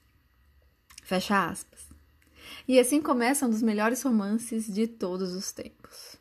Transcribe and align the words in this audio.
Fecha 1.04 1.48
aspas. 1.48 1.88
E 2.68 2.78
assim 2.82 3.02
começa 3.02 3.46
um 3.46 3.50
dos 3.50 3.62
melhores 3.62 4.04
romances 4.04 4.68
de 4.68 4.88
todos 4.88 5.34
os 5.34 5.54
tempos. 5.54 6.18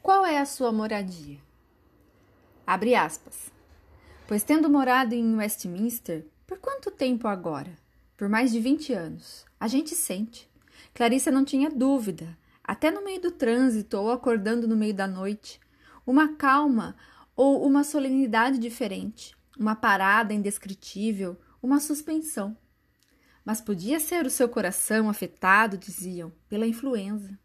Qual 0.00 0.24
é 0.24 0.38
a 0.38 0.46
sua 0.46 0.70
moradia? 0.70 1.44
Abre 2.66 2.96
aspas. 2.96 3.52
Pois 4.26 4.42
tendo 4.42 4.68
morado 4.68 5.14
em 5.14 5.36
Westminster, 5.36 6.26
por 6.44 6.58
quanto 6.58 6.90
tempo 6.90 7.28
agora? 7.28 7.70
Por 8.16 8.28
mais 8.28 8.50
de 8.50 8.58
20 8.58 8.92
anos. 8.92 9.46
A 9.60 9.68
gente 9.68 9.94
sente. 9.94 10.50
Clarissa 10.92 11.30
não 11.30 11.44
tinha 11.44 11.70
dúvida, 11.70 12.36
até 12.64 12.90
no 12.90 13.04
meio 13.04 13.20
do 13.20 13.30
trânsito 13.30 13.96
ou 13.96 14.10
acordando 14.10 14.66
no 14.66 14.76
meio 14.76 14.92
da 14.92 15.06
noite. 15.06 15.60
Uma 16.04 16.34
calma 16.34 16.96
ou 17.36 17.64
uma 17.64 17.84
solenidade 17.84 18.58
diferente, 18.58 19.36
uma 19.56 19.76
parada 19.76 20.34
indescritível, 20.34 21.38
uma 21.62 21.78
suspensão. 21.78 22.56
Mas 23.44 23.60
podia 23.60 24.00
ser 24.00 24.26
o 24.26 24.30
seu 24.30 24.48
coração 24.48 25.08
afetado, 25.08 25.78
diziam, 25.78 26.32
pela 26.48 26.66
influenza. 26.66 27.38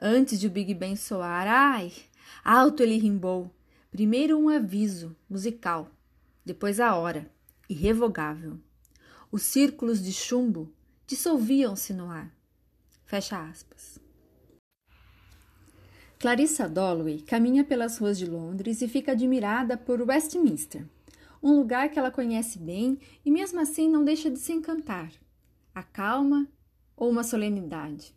Antes 0.00 0.38
de 0.38 0.46
o 0.46 0.50
Big 0.50 0.74
Ben 0.74 0.94
soar, 0.94 1.48
ai, 1.48 1.92
alto 2.44 2.84
ele 2.84 2.98
rimbou, 2.98 3.50
Primeiro 3.94 4.36
um 4.36 4.48
aviso 4.48 5.14
musical, 5.30 5.88
depois 6.44 6.80
a 6.80 6.96
hora, 6.96 7.30
irrevogável. 7.70 8.58
Os 9.30 9.42
círculos 9.42 10.02
de 10.02 10.12
chumbo 10.12 10.74
dissolviam-se 11.06 11.94
no 11.94 12.10
ar. 12.10 12.36
Fecha 13.04 13.40
aspas. 13.40 14.00
Clarissa 16.18 16.68
Dalloway 16.68 17.20
caminha 17.20 17.62
pelas 17.62 17.96
ruas 17.98 18.18
de 18.18 18.26
Londres 18.26 18.82
e 18.82 18.88
fica 18.88 19.12
admirada 19.12 19.76
por 19.76 20.02
Westminster, 20.02 20.84
um 21.40 21.54
lugar 21.54 21.88
que 21.88 21.96
ela 21.96 22.10
conhece 22.10 22.58
bem 22.58 22.98
e 23.24 23.30
mesmo 23.30 23.60
assim 23.60 23.88
não 23.88 24.04
deixa 24.04 24.28
de 24.28 24.40
se 24.40 24.52
encantar. 24.52 25.12
A 25.72 25.84
calma 25.84 26.48
ou 26.96 27.08
uma 27.08 27.22
solenidade. 27.22 28.12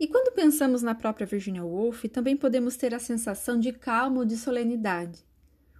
E 0.00 0.08
quando 0.08 0.32
pensamos 0.32 0.80
na 0.80 0.94
própria 0.94 1.26
Virginia 1.26 1.62
Woolf, 1.62 2.04
também 2.04 2.34
podemos 2.34 2.74
ter 2.74 2.94
a 2.94 2.98
sensação 2.98 3.60
de 3.60 3.70
calma 3.70 4.20
ou 4.20 4.24
de 4.24 4.34
solenidade. 4.34 5.22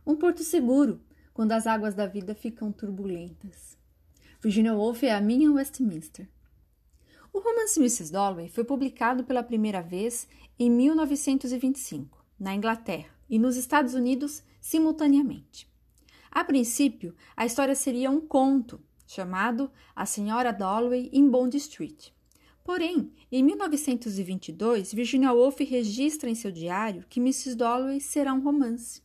Um 0.07 0.15
porto 0.15 0.43
seguro, 0.43 1.01
quando 1.33 1.53
as 1.53 1.67
águas 1.67 1.95
da 1.95 2.07
vida 2.07 2.35
ficam 2.35 2.71
turbulentas. 2.71 3.79
Virginia 4.39 4.75
Woolf 4.75 5.03
é 5.05 5.15
a 5.15 5.23
minha 5.23 5.51
Westminster. 5.51 6.29
O 7.33 7.39
romance 7.39 7.81
Mrs. 7.81 8.13
Dalloway 8.13 8.51
foi 8.51 8.63
publicado 8.63 9.25
pela 9.25 9.43
primeira 9.43 9.81
vez 9.81 10.29
em 10.59 10.71
1925, 10.71 12.23
na 12.39 12.55
Inglaterra 12.55 13.09
e 13.27 13.39
nos 13.39 13.57
Estados 13.57 13.95
Unidos 13.95 14.43
simultaneamente. 14.61 15.67
A 16.31 16.45
princípio, 16.45 17.15
a 17.35 17.47
história 17.47 17.75
seria 17.75 18.11
um 18.11 18.21
conto 18.21 18.83
chamado 19.07 19.71
A 19.97 20.05
Senhora 20.05 20.53
Dalloway 20.53 21.09
em 21.11 21.27
Bond 21.27 21.57
Street. 21.57 22.11
Porém, 22.65 23.13
em 23.33 23.43
1922, 23.43 24.93
Virginia 24.93 25.33
Woolf 25.33 25.61
registra 25.61 26.29
em 26.29 26.35
seu 26.35 26.53
diário 26.53 27.05
que 27.09 27.21
Mrs. 27.21 27.55
Dalloway 27.55 28.01
será 28.01 28.33
um 28.33 28.41
romance. 28.41 29.03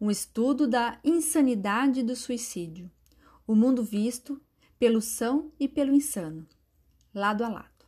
Um 0.00 0.10
estudo 0.10 0.66
da 0.66 0.98
insanidade 1.04 2.02
do 2.02 2.16
suicídio. 2.16 2.90
O 3.46 3.54
mundo 3.54 3.82
visto 3.82 4.40
pelo 4.78 5.00
são 5.00 5.52
e 5.58 5.66
pelo 5.66 5.92
insano, 5.92 6.46
lado 7.12 7.42
a 7.44 7.48
lado. 7.48 7.78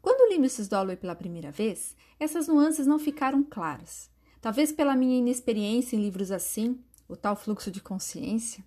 Quando 0.00 0.28
li 0.28 0.36
Mrs. 0.36 0.68
Dalloway 0.68 0.96
pela 0.96 1.14
primeira 1.14 1.52
vez, 1.52 1.94
essas 2.18 2.48
nuances 2.48 2.86
não 2.86 2.98
ficaram 2.98 3.42
claras. 3.44 4.10
Talvez 4.40 4.72
pela 4.72 4.96
minha 4.96 5.18
inexperiência 5.18 5.94
em 5.94 6.00
livros 6.00 6.32
assim, 6.32 6.80
o 7.08 7.16
tal 7.16 7.36
fluxo 7.36 7.70
de 7.70 7.80
consciência, 7.80 8.64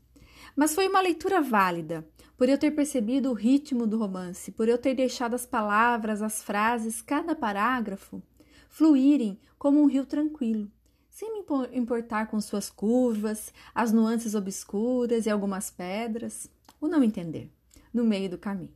mas 0.56 0.76
foi 0.76 0.88
uma 0.88 1.02
leitura 1.02 1.42
válida, 1.42 2.06
por 2.38 2.50
eu 2.50 2.58
ter 2.58 2.72
percebido 2.72 3.30
o 3.30 3.34
ritmo 3.34 3.88
do 3.88 3.98
romance, 3.98 4.52
por 4.52 4.68
eu 4.68 4.78
ter 4.78 4.94
deixado 4.94 5.34
as 5.34 5.46
palavras, 5.46 6.22
as 6.22 6.44
frases, 6.44 7.02
cada 7.02 7.36
parágrafo 7.36 8.22
fluírem 8.70 9.40
como 9.58 9.82
um 9.82 9.86
rio 9.86 10.06
tranquilo, 10.06 10.70
sem 11.10 11.32
me 11.32 11.46
importar 11.72 12.28
com 12.28 12.42
suas 12.42 12.70
curvas, 12.70 13.54
as 13.74 13.94
nuances 13.94 14.36
obscuras 14.36 15.26
e 15.26 15.30
algumas 15.30 15.72
pedras, 15.72 16.50
o 16.82 16.88
não 16.88 17.02
entender, 17.02 17.50
no 17.94 18.04
meio 18.04 18.30
do 18.30 18.38
caminho. 18.38 18.74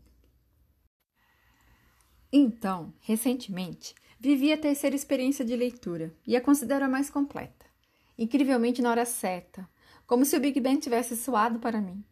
Então, 2.31 2.93
recentemente, 3.01 3.93
vivi 4.19 4.53
a 4.53 4.57
terceira 4.57 4.95
experiência 4.95 5.43
de 5.43 5.55
leitura 5.55 6.13
e 6.25 6.35
a 6.35 6.41
considero 6.41 6.85
a 6.85 6.89
mais 6.89 7.09
completa. 7.09 7.65
Incrivelmente 8.17 8.81
na 8.81 8.91
hora 8.91 9.05
certa, 9.05 9.67
como 10.09 10.25
se 10.25 10.35
o 10.35 10.39
Big 10.39 10.59
Ben 10.59 10.79
tivesse 10.79 11.15
soado 11.15 11.59
para 11.59 11.79
mim. 11.79 12.03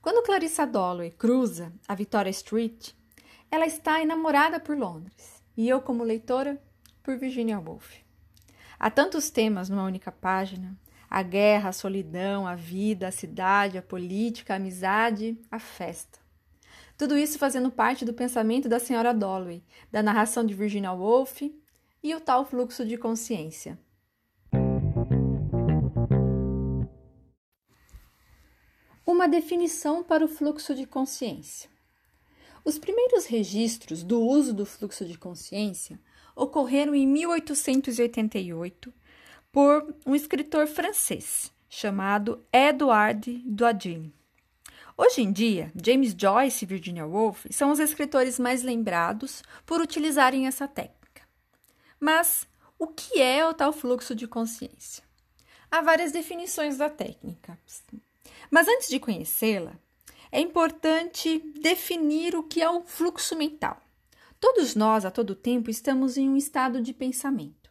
Quando 0.00 0.24
Clarissa 0.24 0.64
Dalloway 0.66 1.10
cruza 1.10 1.70
a 1.86 1.94
Victoria 1.94 2.30
Street, 2.30 2.92
ela 3.50 3.66
está 3.66 4.00
enamorada 4.00 4.58
por 4.58 4.74
Londres 4.74 5.42
e 5.54 5.68
eu, 5.68 5.82
como 5.82 6.02
leitora, 6.02 6.58
por 7.02 7.18
Virginia 7.18 7.60
Woolf. 7.60 7.98
Há 8.80 8.90
tantos 8.90 9.28
temas 9.28 9.68
numa 9.68 9.84
única 9.84 10.10
página: 10.10 10.74
a 11.10 11.22
guerra, 11.22 11.68
a 11.68 11.72
solidão, 11.72 12.46
a 12.46 12.54
vida, 12.54 13.08
a 13.08 13.12
cidade, 13.12 13.76
a 13.76 13.82
política, 13.82 14.54
a 14.54 14.56
amizade, 14.56 15.38
a 15.50 15.58
festa. 15.58 16.18
Tudo 16.96 17.14
isso 17.14 17.38
fazendo 17.38 17.70
parte 17.70 18.06
do 18.06 18.14
pensamento 18.14 18.70
da 18.70 18.78
senhora 18.78 19.12
Dalloway, 19.12 19.62
da 19.92 20.02
narração 20.02 20.46
de 20.46 20.54
Virginia 20.54 20.92
Woolf 20.92 21.42
e 22.02 22.14
o 22.14 22.20
tal 22.22 22.46
fluxo 22.46 22.86
de 22.86 22.96
consciência. 22.96 23.78
Uma 29.06 29.28
definição 29.28 30.02
para 30.02 30.24
o 30.24 30.28
fluxo 30.28 30.74
de 30.74 30.86
consciência. 30.86 31.68
Os 32.64 32.78
primeiros 32.78 33.26
registros 33.26 34.02
do 34.02 34.18
uso 34.20 34.54
do 34.54 34.64
fluxo 34.64 35.04
de 35.04 35.18
consciência 35.18 36.00
ocorreram 36.34 36.94
em 36.94 37.06
1888 37.06 38.92
por 39.52 39.94
um 40.06 40.14
escritor 40.14 40.66
francês 40.66 41.52
chamado 41.68 42.42
Edward 42.50 43.42
Dwadin. 43.44 44.10
Hoje 44.96 45.20
em 45.20 45.32
dia, 45.32 45.70
James 45.84 46.14
Joyce 46.16 46.64
e 46.64 46.68
Virginia 46.68 47.04
Woolf 47.04 47.44
são 47.50 47.72
os 47.72 47.80
escritores 47.80 48.38
mais 48.38 48.62
lembrados 48.62 49.42
por 49.66 49.80
utilizarem 49.80 50.46
essa 50.46 50.66
técnica. 50.66 51.22
Mas 52.00 52.46
o 52.78 52.86
que 52.86 53.20
é 53.20 53.46
o 53.46 53.52
tal 53.52 53.72
fluxo 53.72 54.14
de 54.14 54.26
consciência? 54.26 55.04
Há 55.70 55.82
várias 55.82 56.12
definições 56.12 56.78
da 56.78 56.88
técnica. 56.88 57.58
Mas 58.54 58.68
antes 58.68 58.88
de 58.88 59.00
conhecê-la, 59.00 59.76
é 60.30 60.38
importante 60.38 61.42
definir 61.60 62.36
o 62.36 62.42
que 62.44 62.62
é 62.62 62.70
o 62.70 62.84
fluxo 62.84 63.34
mental. 63.34 63.82
Todos 64.38 64.76
nós, 64.76 65.04
a 65.04 65.10
todo 65.10 65.34
tempo, 65.34 65.70
estamos 65.70 66.16
em 66.16 66.28
um 66.28 66.36
estado 66.36 66.80
de 66.80 66.94
pensamento. 66.94 67.68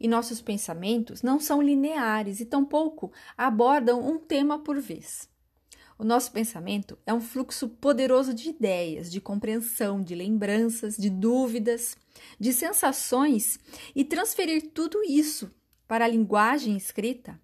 E 0.00 0.08
nossos 0.08 0.42
pensamentos 0.42 1.22
não 1.22 1.38
são 1.38 1.62
lineares 1.62 2.40
e 2.40 2.46
tampouco 2.46 3.12
abordam 3.38 4.04
um 4.04 4.18
tema 4.18 4.58
por 4.58 4.80
vez. 4.80 5.28
O 5.96 6.02
nosso 6.02 6.32
pensamento 6.32 6.98
é 7.06 7.14
um 7.14 7.20
fluxo 7.20 7.68
poderoso 7.68 8.34
de 8.34 8.48
ideias, 8.48 9.12
de 9.12 9.20
compreensão, 9.20 10.02
de 10.02 10.16
lembranças, 10.16 10.96
de 10.96 11.10
dúvidas, 11.10 11.96
de 12.40 12.52
sensações 12.52 13.60
e 13.94 14.04
transferir 14.04 14.72
tudo 14.74 15.00
isso 15.04 15.48
para 15.86 16.06
a 16.06 16.08
linguagem 16.08 16.76
escrita 16.76 17.38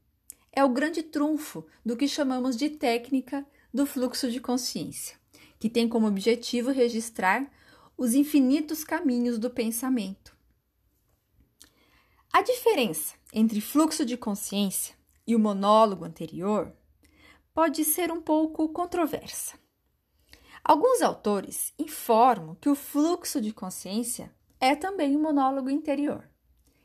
é 0.53 0.65
o 0.65 0.69
grande 0.69 1.03
trunfo 1.03 1.65
do 1.85 1.97
que 1.97 2.09
chamamos 2.09 2.57
de 2.57 2.71
técnica 2.71 3.47
do 3.73 3.87
fluxo 3.87 4.31
de 4.31 4.41
consciência, 4.41 5.17
que 5.59 5.71
tem 5.71 5.89
como 5.89 6.07
objetivo 6.07 6.71
registrar 6.71 7.51
os 7.97 8.15
infinitos 8.15 8.83
caminhos 8.83 9.39
do 9.39 9.51
pensamento. 9.51 10.37
A 12.33 12.43
diferença 12.43 13.15
entre 13.33 13.61
fluxo 13.61 14.05
de 14.05 14.17
consciência 14.17 14.95
e 15.27 15.37
o 15.37 15.39
monólogo 15.39 16.05
anterior 16.05 16.73
pode 17.53 17.85
ser 17.85 18.11
um 18.11 18.21
pouco 18.21 18.69
controversa. 18.69 19.59
Alguns 20.65 21.03
autores 21.03 21.73
informam 21.79 22.55
que 22.55 22.69
o 22.69 22.75
fluxo 22.75 23.41
de 23.41 23.53
consciência 23.53 24.35
é 24.61 24.77
também 24.77 25.17
um 25.17 25.23
monólogo 25.23 25.71
interior. 25.71 26.29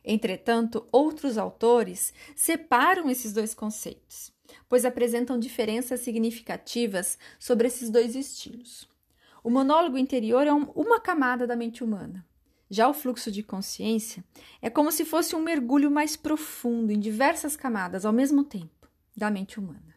Entretanto, 0.05 0.85
outros 0.91 1.35
autores 1.35 2.13
separam 2.35 3.09
esses 3.09 3.33
dois 3.33 3.55
conceitos, 3.55 4.31
pois 4.69 4.85
apresentam 4.85 5.39
diferenças 5.39 6.01
significativas 6.01 7.17
sobre 7.39 7.67
esses 7.67 7.89
dois 7.89 8.15
estilos. 8.15 8.87
O 9.43 9.49
monólogo 9.49 9.97
interior 9.97 10.45
é 10.45 10.53
uma 10.53 10.99
camada 10.99 11.47
da 11.47 11.55
mente 11.55 11.83
humana. 11.83 12.25
Já 12.69 12.87
o 12.87 12.93
fluxo 12.93 13.31
de 13.31 13.41
consciência 13.41 14.23
é 14.61 14.69
como 14.69 14.91
se 14.91 15.05
fosse 15.05 15.35
um 15.35 15.41
mergulho 15.41 15.89
mais 15.89 16.15
profundo 16.15 16.91
em 16.91 16.99
diversas 16.99 17.55
camadas 17.55 18.05
ao 18.05 18.13
mesmo 18.13 18.43
tempo 18.43 18.87
da 19.15 19.31
mente 19.31 19.59
humana. 19.59 19.95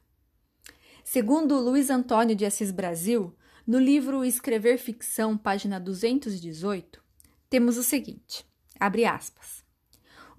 Segundo 1.05 1.59
Luiz 1.59 1.91
Antônio 1.91 2.37
de 2.37 2.45
Assis 2.45 2.71
Brasil, 2.71 3.35
no 3.67 3.79
livro 3.79 4.25
Escrever 4.25 4.79
Ficção, 4.79 5.37
página 5.37 5.81
218, 5.81 7.03
temos 7.49 7.77
o 7.79 7.83
seguinte: 7.83 8.47
abre 8.79 9.05
aspas. 9.07 9.68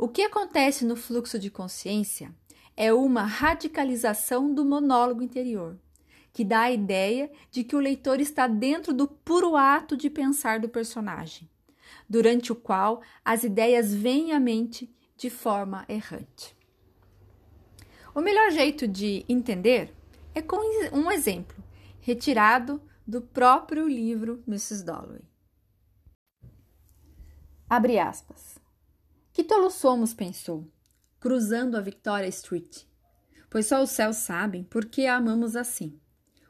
O 0.02 0.08
que 0.08 0.22
acontece 0.22 0.86
no 0.86 0.96
fluxo 0.96 1.38
de 1.38 1.52
consciência 1.52 2.34
é 2.78 2.94
uma 2.94 3.24
radicalização 3.24 4.54
do 4.54 4.64
monólogo 4.64 5.22
interior, 5.22 5.78
que 6.32 6.46
dá 6.46 6.62
a 6.62 6.72
ideia 6.72 7.30
de 7.52 7.66
que 7.66 7.76
o 7.76 7.82
leitor 7.82 8.22
está 8.22 8.48
dentro 8.48 8.94
do 8.94 9.10
puro 9.10 9.58
ato 9.58 9.98
de 9.98 10.10
pensar 10.10 10.62
do 10.62 10.70
personagem, 10.70 11.50
durante 12.08 12.50
o 12.50 12.56
qual 12.56 13.02
as 13.26 13.44
ideias 13.44 13.94
vêm 13.94 14.32
à 14.32 14.40
mente 14.40 14.90
de 15.18 15.30
forma 15.30 15.84
errante. 15.90 16.56
O 18.16 18.22
melhor 18.22 18.52
jeito 18.52 18.88
de 18.88 19.26
entender 19.28 19.94
é 20.34 20.42
com 20.42 20.62
um 20.94 21.12
exemplo 21.12 21.62
retirado 22.00 22.82
do 23.06 23.22
próprio 23.22 23.86
livro 23.86 24.42
Mrs. 24.48 24.82
Dalloway. 24.86 25.24
Abre 27.70 28.00
aspas. 28.00 28.59
Que 29.40 29.46
tolos 29.46 29.76
somos, 29.76 30.14
pensou, 30.14 30.70
cruzando 31.18 31.78
a 31.78 31.80
Victoria 31.80 32.28
Street, 32.28 32.84
pois 33.50 33.68
só 33.68 33.82
os 33.82 33.90
céus 33.90 34.18
sabem 34.18 34.66
por 34.66 34.84
que 34.84 35.08
a 35.08 35.16
amamos 35.16 35.56
assim, 35.56 35.98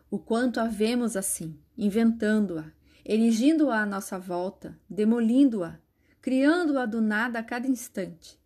o 0.09 0.17
quanto 0.17 0.59
a 0.59 0.65
vemos 0.65 1.15
assim, 1.15 1.55
inventando-a, 1.77 2.71
erigindo-a 3.05 3.83
à 3.83 3.85
nossa 3.85 4.17
volta, 4.17 4.75
demolindo-a, 4.89 5.77
criando-a 6.19 6.87
do 6.87 6.99
nada 6.99 7.37
a 7.37 7.43
cada 7.43 7.67
instante. 7.67 8.39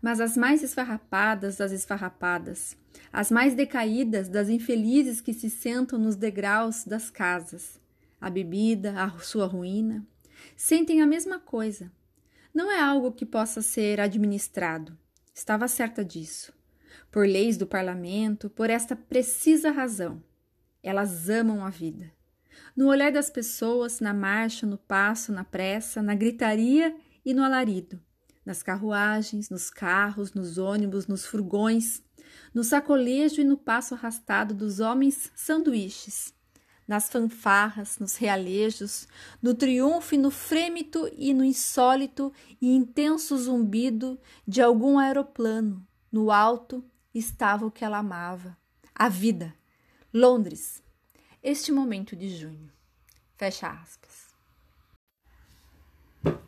Mas 0.00 0.22
as 0.22 0.38
mais 0.38 0.62
esfarrapadas 0.62 1.58
das 1.58 1.70
esfarrapadas, 1.70 2.74
as 3.12 3.30
mais 3.30 3.54
decaídas 3.54 4.26
das 4.26 4.48
infelizes 4.48 5.20
que 5.20 5.34
se 5.34 5.50
sentam 5.50 5.98
nos 5.98 6.16
degraus 6.16 6.82
das 6.86 7.10
casas, 7.10 7.78
a 8.18 8.30
bebida, 8.30 8.94
a 8.98 9.18
sua 9.18 9.44
ruína, 9.44 10.02
sentem 10.56 11.02
a 11.02 11.06
mesma 11.06 11.38
coisa. 11.38 11.92
Não 12.54 12.70
é 12.70 12.80
algo 12.80 13.12
que 13.12 13.24
possa 13.24 13.62
ser 13.62 13.98
administrado. 13.98 14.96
Estava 15.34 15.66
certa 15.66 16.04
disso. 16.04 16.52
Por 17.10 17.26
leis 17.26 17.56
do 17.56 17.66
parlamento, 17.66 18.50
por 18.50 18.68
esta 18.68 18.94
precisa 18.94 19.70
razão. 19.70 20.22
Elas 20.82 21.30
amam 21.30 21.64
a 21.64 21.70
vida. 21.70 22.12
No 22.76 22.88
olhar 22.88 23.10
das 23.10 23.30
pessoas, 23.30 24.00
na 24.00 24.12
marcha, 24.12 24.66
no 24.66 24.76
passo, 24.76 25.32
na 25.32 25.44
pressa, 25.44 26.02
na 26.02 26.14
gritaria 26.14 26.94
e 27.24 27.32
no 27.32 27.42
alarido, 27.42 27.98
nas 28.44 28.62
carruagens, 28.62 29.48
nos 29.48 29.70
carros, 29.70 30.34
nos 30.34 30.58
ônibus, 30.58 31.06
nos 31.06 31.24
furgões, 31.24 32.02
no 32.52 32.62
sacolejo 32.62 33.40
e 33.40 33.44
no 33.44 33.56
passo 33.56 33.94
arrastado 33.94 34.54
dos 34.54 34.80
homens 34.80 35.32
sanduíches, 35.34 36.34
nas 36.86 37.08
fanfarras, 37.08 37.98
nos 37.98 38.16
realejos, 38.16 39.06
no 39.40 39.54
triunfo 39.54 40.14
e 40.14 40.18
no 40.18 40.30
frêmito 40.30 41.10
e 41.16 41.32
no 41.32 41.44
insólito 41.44 42.32
e 42.60 42.74
intenso 42.74 43.36
zumbido 43.36 44.18
de 44.46 44.60
algum 44.60 44.98
aeroplano. 44.98 45.86
No 46.10 46.30
alto 46.30 46.84
estava 47.14 47.66
o 47.66 47.70
que 47.70 47.84
ela 47.84 47.98
amava, 47.98 48.56
a 48.94 49.08
vida. 49.08 49.54
Londres, 50.12 50.82
este 51.42 51.72
momento 51.72 52.14
de 52.14 52.28
junho. 52.28 52.70
Fecha 53.36 53.68
aspas. 53.68 54.32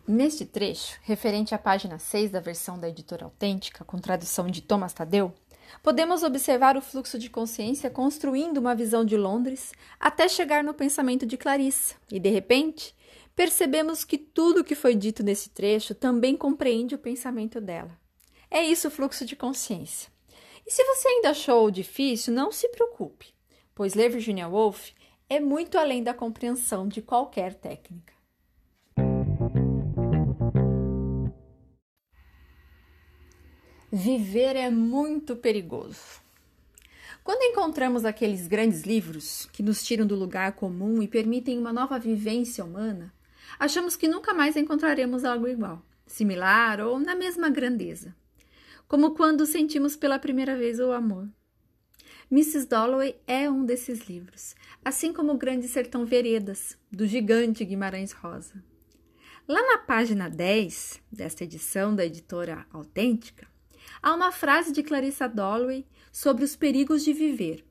Neste 0.07 0.45
trecho, 0.45 0.99
referente 1.03 1.55
à 1.55 1.59
página 1.59 1.99
6 1.99 2.31
da 2.31 2.39
versão 2.39 2.79
da 2.79 2.89
editora 2.89 3.25
autêntica, 3.25 3.85
com 3.85 3.99
tradução 3.99 4.49
de 4.49 4.61
Thomas 4.61 4.93
Tadeu, 4.93 5.35
Podemos 5.83 6.23
observar 6.23 6.77
o 6.77 6.81
fluxo 6.81 7.19
de 7.19 7.29
consciência 7.29 7.91
construindo 7.91 8.59
uma 8.59 8.75
visão 8.75 9.05
de 9.05 9.17
Londres 9.17 9.73
até 10.01 10.29
chegar 10.29 10.65
no 10.65 10.75
pensamento 10.75 11.27
de 11.27 11.37
Clarissa, 11.37 11.97
e 12.11 12.19
de 12.19 12.31
repente 12.31 12.95
percebemos 13.37 14.05
que 14.05 14.17
tudo 14.17 14.61
o 14.61 14.65
que 14.65 14.75
foi 14.75 14.95
dito 14.95 15.23
nesse 15.23 15.51
trecho 15.51 15.95
também 15.95 16.37
compreende 16.37 16.95
o 16.95 16.99
pensamento 16.99 17.61
dela. 17.61 17.99
É 18.51 18.63
isso 18.63 18.89
o 18.89 18.91
fluxo 18.91 19.25
de 19.25 19.37
consciência. 19.37 20.11
E 20.67 20.71
se 20.71 20.83
você 20.85 21.09
ainda 21.09 21.31
achou 21.31 21.71
difícil, 21.71 22.33
não 22.33 22.51
se 22.51 22.69
preocupe, 22.69 23.35
pois 23.75 23.95
ler 23.95 24.09
Virginia 24.09 24.49
Woolf 24.49 24.93
é 25.29 25.41
muito 25.41 25.77
além 25.77 26.03
da 26.03 26.15
compreensão 26.15 26.89
de 26.89 27.03
qualquer 27.03 27.55
técnica. 27.55 28.14
Viver 33.97 34.57
é 34.57 34.69
muito 34.71 35.37
perigoso. 35.37 36.21
Quando 37.23 37.45
encontramos 37.45 38.05
aqueles 38.05 38.49
grandes 38.49 38.83
livros 38.83 39.49
que 39.53 39.63
nos 39.63 39.85
tiram 39.85 40.05
do 40.05 40.17
lugar 40.17 40.51
comum 40.57 41.01
e 41.01 41.07
permitem 41.07 41.57
uma 41.61 41.73
nova 41.73 41.97
vivência 41.97 42.65
humana, 42.65 43.15
achamos 43.57 43.95
que 43.95 44.09
nunca 44.09 44.35
mais 44.35 44.57
encontraremos 44.57 45.25
algo 45.25 45.47
igual, 45.47 45.81
similar 46.09 46.81
ou 46.81 46.99
na 46.99 47.15
mesma 47.15 47.49
grandeza. 47.49 48.17
Como 48.89 49.15
quando 49.15 49.47
sentimos 49.47 49.95
pela 49.95 50.19
primeira 50.19 50.57
vez 50.59 50.81
o 50.81 50.91
amor. 50.91 51.29
Mrs. 52.33 52.67
Dalloway 52.67 53.15
é 53.29 53.49
um 53.49 53.65
desses 53.65 54.09
livros, 54.09 54.57
assim 54.85 55.13
como 55.13 55.35
o 55.35 55.39
Grande 55.39 55.69
Sertão 55.69 56.05
Veredas, 56.05 56.77
do 56.91 57.07
gigante 57.07 57.65
Guimarães 57.65 58.11
Rosa. 58.11 58.61
Lá 59.47 59.63
na 59.63 59.79
página 59.79 60.29
10 60.29 61.01
desta 61.13 61.45
edição 61.45 61.95
da 61.95 62.05
editora 62.05 62.67
Autêntica, 62.73 63.54
há 64.05 64.13
uma 64.13 64.31
frase 64.31 64.71
de 64.71 64.83
Clarissa 64.83 65.27
Dalloway 65.27 65.87
sobre 66.13 66.45
os 66.45 66.55
perigos 66.55 67.03
de 67.03 67.15
viver. 67.15 67.65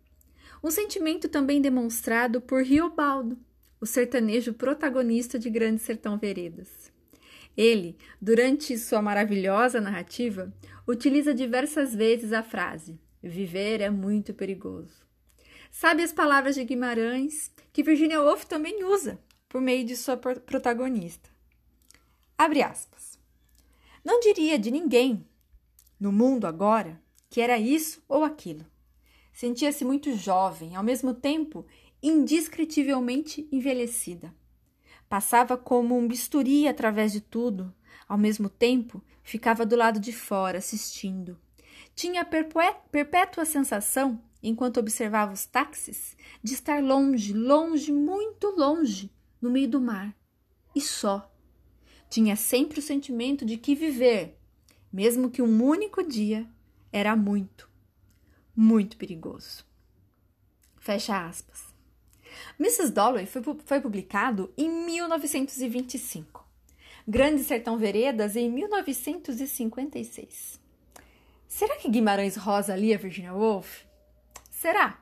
Um 0.64 0.72
sentimento 0.72 1.30
também 1.30 1.62
demonstrado 1.62 2.42
por 2.42 2.64
Riobaldo, 2.64 3.38
o 3.80 3.86
sertanejo 3.86 4.52
protagonista 4.52 5.38
de 5.38 5.48
Grande 5.48 5.80
Sertão 5.80 6.18
Veredas. 6.18 6.92
Ele, 7.56 7.96
durante 8.20 8.76
sua 8.80 9.00
maravilhosa 9.00 9.80
narrativa, 9.80 10.52
utiliza 10.88 11.36
diversas 11.36 11.94
vezes 11.94 12.34
a 12.34 12.42
frase: 12.42 13.00
Viver 13.22 13.80
é 13.80 13.92
muito 13.92 14.34
perigoso. 14.34 15.06
Sabe 15.70 16.02
as 16.02 16.12
palavras 16.12 16.56
de 16.56 16.64
Guimarães, 16.64 17.52
que 17.72 17.84
Virginia 17.84 18.20
Woolf 18.20 18.46
também 18.46 18.84
usa 18.84 19.20
por 19.48 19.62
meio 19.62 19.86
de 19.86 19.96
sua 19.96 20.18
protagonista. 20.18 21.30
Abre 22.36 22.64
aspas. 22.64 23.20
Não 24.04 24.20
diria 24.20 24.58
de 24.58 24.72
ninguém 24.72 25.24
no 26.04 26.12
mundo 26.12 26.46
agora 26.46 27.02
que 27.30 27.40
era 27.40 27.58
isso 27.58 28.04
ou 28.10 28.26
aquilo. 28.26 28.66
sentia-se 29.32 29.86
muito 29.86 30.14
jovem, 30.18 30.76
ao 30.76 30.84
mesmo 30.84 31.14
tempo 31.14 31.66
indescritivelmente 32.04 33.48
envelhecida. 33.50 34.36
Passava 35.08 35.56
como 35.56 35.98
um 35.98 36.06
bisturi 36.06 36.68
através 36.68 37.14
de 37.14 37.22
tudo, 37.22 37.74
ao 38.06 38.18
mesmo 38.18 38.50
tempo 38.50 39.02
ficava 39.24 39.66
do 39.66 39.78
lado 39.78 39.98
de 39.98 40.12
fora 40.12 40.58
assistindo. 40.58 41.40
Tinha 41.96 42.22
a 42.24 42.26
perpétua 42.26 43.46
sensação, 43.46 44.22
enquanto 44.44 44.82
observava 44.82 45.32
os 45.32 45.46
táxis, 45.46 46.18
de 46.44 46.54
estar 46.54 46.84
longe, 46.84 47.32
longe, 47.32 47.94
muito 47.94 48.48
longe, 48.58 49.10
no 49.42 49.50
meio 49.50 49.70
do 49.70 49.80
mar. 49.80 50.14
E 50.76 50.82
só. 50.82 51.32
Tinha 52.10 52.36
sempre 52.36 52.80
o 52.80 52.84
sentimento 52.84 53.46
de 53.46 53.56
que 53.58 53.74
viver, 53.74 54.38
mesmo 54.94 55.30
que 55.32 55.42
um 55.42 55.64
único 55.64 56.08
dia, 56.08 56.48
era 56.92 57.16
muito, 57.16 57.68
muito 58.56 58.96
perigoso. 58.96 59.66
Fecha 60.80 61.26
aspas. 61.26 61.74
Mrs. 62.60 62.92
Dalloway 62.92 63.26
foi, 63.26 63.42
foi 63.66 63.82
publicado 63.82 64.54
em 64.56 64.70
1925. 64.70 66.48
Grande 67.08 67.44
Sertão 67.44 67.76
Veredas 67.78 68.36
em 68.36 68.52
1956. 68.52 70.62
Será 71.48 71.78
que 71.78 71.90
Guimarães 71.90 72.36
Rosa 72.36 72.76
lia 72.76 72.96
Virginia 72.98 73.34
Woolf? 73.34 73.86
Será? 74.52 75.00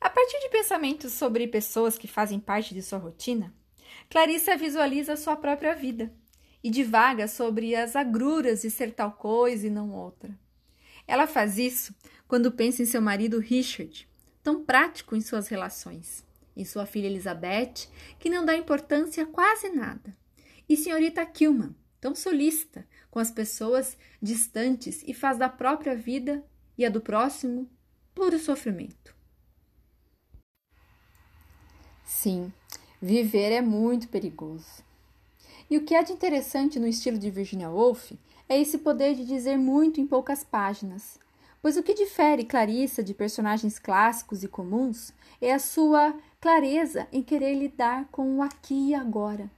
A 0.00 0.08
partir 0.08 0.38
de 0.40 0.48
pensamentos 0.48 1.12
sobre 1.12 1.46
pessoas 1.46 1.98
que 1.98 2.08
fazem 2.08 2.40
parte 2.40 2.72
de 2.74 2.82
sua 2.82 2.98
rotina, 2.98 3.54
Clarissa 4.08 4.56
visualiza 4.56 5.14
sua 5.16 5.36
própria 5.36 5.74
vida 5.74 6.10
e 6.62 6.70
divaga 6.70 7.26
sobre 7.26 7.74
as 7.74 7.96
agruras 7.96 8.62
de 8.62 8.70
ser 8.70 8.92
tal 8.92 9.12
coisa 9.12 9.66
e 9.66 9.70
não 9.70 9.90
outra. 9.90 10.30
Ela 11.06 11.26
faz 11.26 11.58
isso 11.58 11.94
quando 12.28 12.52
pensa 12.52 12.82
em 12.82 12.86
seu 12.86 13.02
marido 13.02 13.38
Richard, 13.38 14.08
tão 14.42 14.64
prático 14.64 15.16
em 15.16 15.20
suas 15.20 15.48
relações, 15.48 16.24
em 16.56 16.64
sua 16.64 16.86
filha 16.86 17.06
Elizabeth, 17.06 17.88
que 18.18 18.30
não 18.30 18.44
dá 18.44 18.56
importância 18.56 19.24
a 19.24 19.26
quase 19.26 19.68
nada, 19.70 20.16
e 20.68 20.76
senhorita 20.76 21.24
Kilman, 21.26 21.74
tão 22.00 22.14
solícita 22.14 22.86
com 23.10 23.18
as 23.18 23.30
pessoas 23.30 23.96
distantes 24.20 25.02
e 25.06 25.12
faz 25.12 25.38
da 25.38 25.48
própria 25.48 25.94
vida 25.94 26.44
e 26.76 26.84
a 26.84 26.88
do 26.88 27.00
próximo 27.00 27.70
puro 28.14 28.38
sofrimento. 28.38 29.14
Sim, 32.04 32.52
viver 33.00 33.52
é 33.52 33.60
muito 33.60 34.08
perigoso. 34.08 34.84
E 35.72 35.78
o 35.78 35.84
que 35.84 35.94
é 35.94 36.02
de 36.02 36.12
interessante 36.12 36.78
no 36.78 36.86
estilo 36.86 37.16
de 37.16 37.30
Virginia 37.30 37.70
Woolf 37.70 38.12
é 38.46 38.60
esse 38.60 38.76
poder 38.76 39.14
de 39.14 39.24
dizer 39.24 39.56
muito 39.56 40.02
em 40.02 40.06
poucas 40.06 40.44
páginas, 40.44 41.18
Pois 41.62 41.78
o 41.78 41.82
que 41.82 41.94
difere 41.94 42.44
Clarissa 42.44 43.02
de 43.02 43.14
personagens 43.14 43.78
clássicos 43.78 44.44
e 44.44 44.48
comuns 44.48 45.14
é 45.40 45.50
a 45.50 45.58
sua 45.58 46.14
clareza 46.38 47.08
em 47.10 47.22
querer 47.22 47.54
lidar 47.54 48.06
com 48.12 48.36
o 48.36 48.42
aqui 48.42 48.90
e 48.90 48.94
agora, 48.94 49.50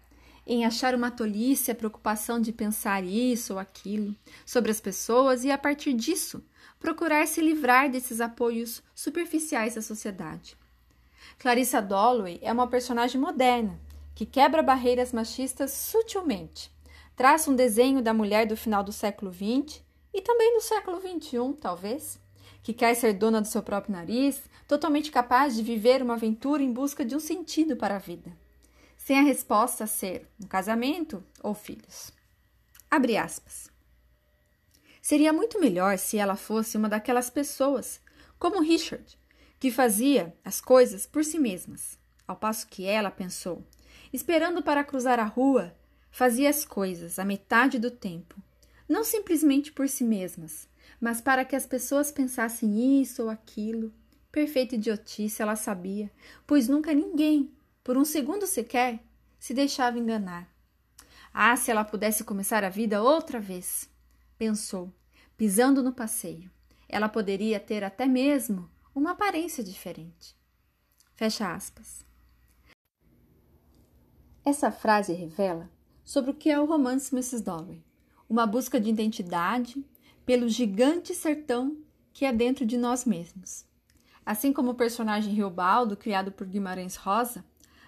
em 0.46 0.64
achar 0.64 0.94
uma 0.94 1.10
tolice 1.10 1.72
a 1.72 1.74
preocupação 1.74 2.40
de 2.40 2.52
pensar 2.52 3.02
isso 3.02 3.54
ou 3.54 3.58
aquilo 3.58 4.14
sobre 4.46 4.70
as 4.70 4.80
pessoas 4.80 5.42
e, 5.42 5.50
a 5.50 5.58
partir 5.58 5.94
disso, 5.94 6.44
procurar 6.78 7.26
se 7.26 7.40
livrar 7.40 7.90
desses 7.90 8.20
apoios 8.20 8.84
superficiais 8.94 9.74
da 9.74 9.82
sociedade. 9.82 10.56
Clarissa 11.40 11.82
Dalloway 11.82 12.38
é 12.40 12.52
uma 12.52 12.68
personagem 12.68 13.20
moderna 13.20 13.82
que 14.14 14.24
quebra 14.24 14.62
barreiras 14.62 15.12
machistas 15.12 15.72
sutilmente, 15.72 16.70
traça 17.16 17.50
um 17.50 17.56
desenho 17.56 18.02
da 18.02 18.14
mulher 18.14 18.46
do 18.46 18.56
final 18.56 18.82
do 18.82 18.92
século 18.92 19.32
XX 19.32 19.82
e 20.12 20.20
também 20.22 20.54
do 20.54 20.60
século 20.60 21.00
XXI, 21.00 21.54
talvez, 21.60 22.20
que 22.62 22.72
quer 22.72 22.94
ser 22.94 23.12
dona 23.14 23.40
do 23.40 23.48
seu 23.48 23.62
próprio 23.62 23.92
nariz, 23.92 24.42
totalmente 24.68 25.10
capaz 25.10 25.54
de 25.54 25.62
viver 25.62 26.02
uma 26.02 26.14
aventura 26.14 26.62
em 26.62 26.72
busca 26.72 27.04
de 27.04 27.14
um 27.14 27.20
sentido 27.20 27.76
para 27.76 27.96
a 27.96 27.98
vida, 27.98 28.32
sem 28.96 29.18
a 29.18 29.22
resposta 29.22 29.86
ser 29.86 30.28
um 30.42 30.46
casamento 30.46 31.22
ou 31.42 31.52
filhos. 31.52 32.12
Abre 32.90 33.16
aspas. 33.16 33.68
Seria 35.02 35.32
muito 35.32 35.60
melhor 35.60 35.98
se 35.98 36.16
ela 36.16 36.36
fosse 36.36 36.78
uma 36.78 36.88
daquelas 36.88 37.28
pessoas, 37.28 38.00
como 38.38 38.62
Richard, 38.62 39.18
que 39.60 39.70
fazia 39.70 40.34
as 40.44 40.60
coisas 40.60 41.04
por 41.04 41.24
si 41.24 41.38
mesmas, 41.38 41.98
ao 42.26 42.36
passo 42.36 42.66
que 42.68 42.86
ela 42.86 43.10
pensou, 43.10 43.62
esperando 44.14 44.62
para 44.62 44.82
cruzar 44.82 45.20
a 45.20 45.24
rua, 45.24 45.76
fazia 46.10 46.48
as 46.48 46.64
coisas 46.64 47.18
a 47.18 47.24
metade 47.26 47.78
do 47.78 47.90
tempo 47.90 48.42
não 48.88 49.02
simplesmente 49.02 49.72
por 49.72 49.88
si 49.88 50.04
mesmas, 50.04 50.68
mas 51.00 51.20
para 51.20 51.44
que 51.44 51.56
as 51.56 51.66
pessoas 51.66 52.12
pensassem 52.12 53.00
isso 53.00 53.22
ou 53.22 53.30
aquilo. 53.30 53.92
Perfeita 54.30 54.74
idiotice, 54.74 55.40
ela 55.40 55.56
sabia, 55.56 56.10
pois 56.46 56.68
nunca 56.68 56.92
ninguém, 56.92 57.52
por 57.82 57.96
um 57.96 58.04
segundo 58.04 58.46
sequer, 58.46 59.00
se 59.38 59.54
deixava 59.54 59.98
enganar. 59.98 60.48
Ah, 61.32 61.56
se 61.56 61.70
ela 61.70 61.84
pudesse 61.84 62.24
começar 62.24 62.64
a 62.64 62.68
vida 62.68 63.02
outra 63.02 63.40
vez! 63.40 63.88
Pensou, 64.36 64.92
pisando 65.36 65.82
no 65.82 65.92
passeio. 65.92 66.50
Ela 66.88 67.08
poderia 67.08 67.58
ter 67.58 67.82
até 67.82 68.06
mesmo 68.06 68.70
uma 68.94 69.12
aparência 69.12 69.62
diferente. 69.62 70.36
Fecha 71.14 71.52
aspas. 71.52 72.04
Essa 74.44 74.70
frase 74.70 75.12
revela 75.12 75.70
sobre 76.04 76.30
o 76.30 76.34
que 76.34 76.50
é 76.50 76.60
o 76.60 76.66
romance 76.66 77.14
Mrs. 77.14 77.42
Dalloway 77.42 77.82
uma 78.28 78.46
busca 78.46 78.80
de 78.80 78.90
identidade 78.90 79.84
pelo 80.24 80.48
gigante 80.48 81.14
sertão 81.14 81.76
que 82.12 82.24
é 82.24 82.32
dentro 82.32 82.64
de 82.64 82.76
nós 82.76 83.04
mesmos. 83.04 83.64
Assim 84.24 84.52
como 84.52 84.70
o 84.70 84.74
personagem 84.74 85.34
Riobaldo, 85.34 85.96
criado 85.96 86.32
por 86.32 86.46
Guimarães 86.46 86.96
Rosa, 86.96 87.44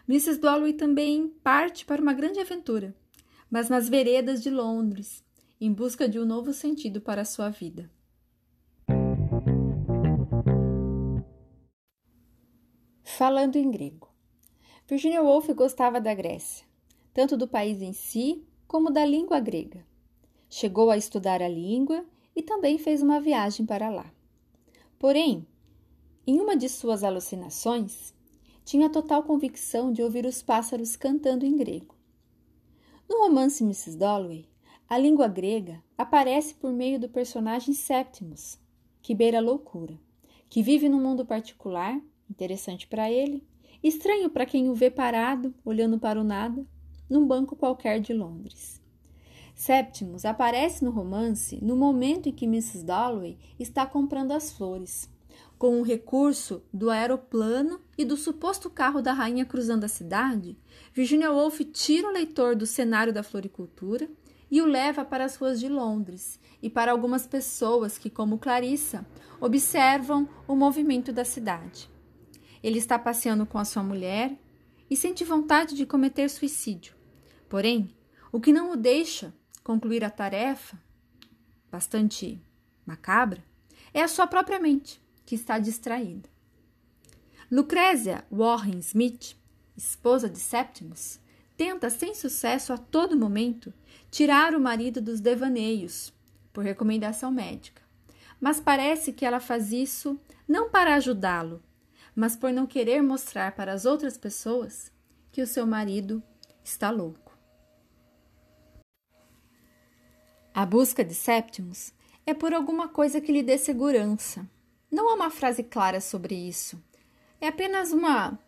Mrs. 0.08 0.38
Dalloway 0.38 0.72
também 0.72 1.28
parte 1.42 1.84
para 1.84 2.02
uma 2.02 2.12
grande 2.12 2.38
aventura, 2.38 2.94
mas 3.50 3.68
nas 3.68 3.88
veredas 3.88 4.42
de 4.42 4.50
Londres, 4.50 5.24
em 5.60 5.72
busca 5.72 6.08
de 6.08 6.18
um 6.18 6.24
novo 6.24 6.52
sentido 6.52 7.00
para 7.00 7.22
a 7.22 7.24
sua 7.24 7.48
vida. 7.48 7.90
Falando 13.02 13.56
em 13.56 13.70
grego. 13.70 14.05
Virginia 14.88 15.20
Woolf 15.20 15.48
gostava 15.52 16.00
da 16.00 16.14
Grécia, 16.14 16.64
tanto 17.12 17.36
do 17.36 17.48
país 17.48 17.82
em 17.82 17.92
si 17.92 18.46
como 18.68 18.88
da 18.88 19.04
língua 19.04 19.40
grega. 19.40 19.84
Chegou 20.48 20.92
a 20.92 20.96
estudar 20.96 21.42
a 21.42 21.48
língua 21.48 22.04
e 22.36 22.40
também 22.40 22.78
fez 22.78 23.02
uma 23.02 23.20
viagem 23.20 23.66
para 23.66 23.90
lá. 23.90 24.12
Porém, 24.96 25.44
em 26.24 26.38
uma 26.40 26.56
de 26.56 26.68
suas 26.68 27.02
alucinações, 27.02 28.14
tinha 28.64 28.88
total 28.88 29.24
convicção 29.24 29.92
de 29.92 30.04
ouvir 30.04 30.24
os 30.24 30.40
pássaros 30.40 30.94
cantando 30.94 31.44
em 31.44 31.56
grego. 31.56 31.96
No 33.08 33.22
romance 33.22 33.64
Mrs. 33.64 33.96
Dalloway, 33.96 34.48
a 34.88 34.96
língua 34.96 35.26
grega 35.26 35.82
aparece 35.98 36.54
por 36.54 36.72
meio 36.72 37.00
do 37.00 37.08
personagem 37.08 37.74
Septimus, 37.74 38.56
que 39.02 39.16
beira 39.16 39.38
a 39.38 39.42
loucura, 39.42 39.98
que 40.48 40.62
vive 40.62 40.88
num 40.88 41.00
mundo 41.00 41.26
particular, 41.26 42.00
interessante 42.30 42.86
para 42.86 43.10
ele, 43.10 43.44
estranho 43.82 44.30
para 44.30 44.46
quem 44.46 44.68
o 44.68 44.74
vê 44.74 44.90
parado, 44.90 45.54
olhando 45.64 45.98
para 45.98 46.20
o 46.20 46.24
nada, 46.24 46.66
num 47.08 47.26
banco 47.26 47.56
qualquer 47.56 48.00
de 48.00 48.12
Londres. 48.12 48.80
Septimus 49.54 50.26
aparece 50.26 50.84
no 50.84 50.90
romance 50.90 51.58
no 51.64 51.74
momento 51.74 52.28
em 52.28 52.32
que 52.32 52.44
Mrs. 52.44 52.84
Dalloway 52.84 53.38
está 53.58 53.86
comprando 53.86 54.32
as 54.32 54.52
flores. 54.52 55.08
Com 55.58 55.80
o 55.80 55.82
recurso 55.82 56.62
do 56.70 56.90
aeroplano 56.90 57.80
e 57.96 58.04
do 58.04 58.16
suposto 58.18 58.68
carro 58.68 59.00
da 59.00 59.14
rainha 59.14 59.46
cruzando 59.46 59.84
a 59.84 59.88
cidade, 59.88 60.58
Virginia 60.92 61.32
Woolf 61.32 61.60
tira 61.72 62.06
o 62.06 62.12
leitor 62.12 62.54
do 62.54 62.66
cenário 62.66 63.12
da 63.12 63.22
floricultura 63.22 64.08
e 64.50 64.60
o 64.60 64.66
leva 64.66 65.04
para 65.04 65.24
as 65.24 65.36
ruas 65.36 65.58
de 65.58 65.68
Londres 65.68 66.38
e 66.62 66.68
para 66.68 66.92
algumas 66.92 67.26
pessoas 67.26 67.96
que, 67.96 68.10
como 68.10 68.38
Clarissa, 68.38 69.06
observam 69.40 70.28
o 70.46 70.54
movimento 70.54 71.12
da 71.12 71.24
cidade. 71.24 71.88
Ele 72.62 72.78
está 72.78 72.98
passeando 72.98 73.46
com 73.46 73.58
a 73.58 73.64
sua 73.64 73.82
mulher 73.82 74.36
e 74.90 74.96
sente 74.96 75.24
vontade 75.24 75.74
de 75.74 75.86
cometer 75.86 76.28
suicídio. 76.28 76.94
Porém, 77.48 77.94
o 78.32 78.40
que 78.40 78.52
não 78.52 78.72
o 78.72 78.76
deixa 78.76 79.32
concluir 79.62 80.04
a 80.04 80.10
tarefa, 80.10 80.78
bastante 81.70 82.40
macabra, 82.84 83.42
é 83.92 84.02
a 84.02 84.08
sua 84.08 84.26
própria 84.26 84.58
mente, 84.58 85.00
que 85.24 85.34
está 85.34 85.58
distraída. 85.58 86.28
Lucrésia 87.50 88.24
Warren 88.30 88.78
Smith, 88.78 89.36
esposa 89.76 90.28
de 90.28 90.38
Septimus, 90.38 91.20
tenta 91.56 91.90
sem 91.90 92.14
sucesso 92.14 92.72
a 92.72 92.78
todo 92.78 93.16
momento 93.16 93.72
tirar 94.10 94.54
o 94.54 94.60
marido 94.60 95.00
dos 95.00 95.20
devaneios, 95.20 96.12
por 96.52 96.64
recomendação 96.64 97.30
médica. 97.30 97.82
Mas 98.40 98.60
parece 98.60 99.12
que 99.12 99.24
ela 99.24 99.40
faz 99.40 99.72
isso 99.72 100.18
não 100.46 100.70
para 100.70 100.94
ajudá-lo, 100.94 101.62
mas 102.16 102.34
por 102.34 102.50
não 102.50 102.66
querer 102.66 103.02
mostrar 103.02 103.54
para 103.54 103.72
as 103.72 103.84
outras 103.84 104.16
pessoas 104.16 104.90
que 105.30 105.42
o 105.42 105.46
seu 105.46 105.66
marido 105.66 106.22
está 106.64 106.90
louco. 106.90 107.36
A 110.54 110.64
busca 110.64 111.04
de 111.04 111.14
Septimus 111.14 111.92
é 112.24 112.32
por 112.32 112.54
alguma 112.54 112.88
coisa 112.88 113.20
que 113.20 113.30
lhe 113.30 113.42
dê 113.42 113.58
segurança, 113.58 114.48
Não 114.90 115.10
há 115.10 115.14
uma 115.14 115.30
frase 115.30 115.62
clara 115.62 116.00
sobre 116.00 116.34
isso. 116.34 116.82
É 117.40 117.48
apenas 117.48 117.92
uma 117.92 118.38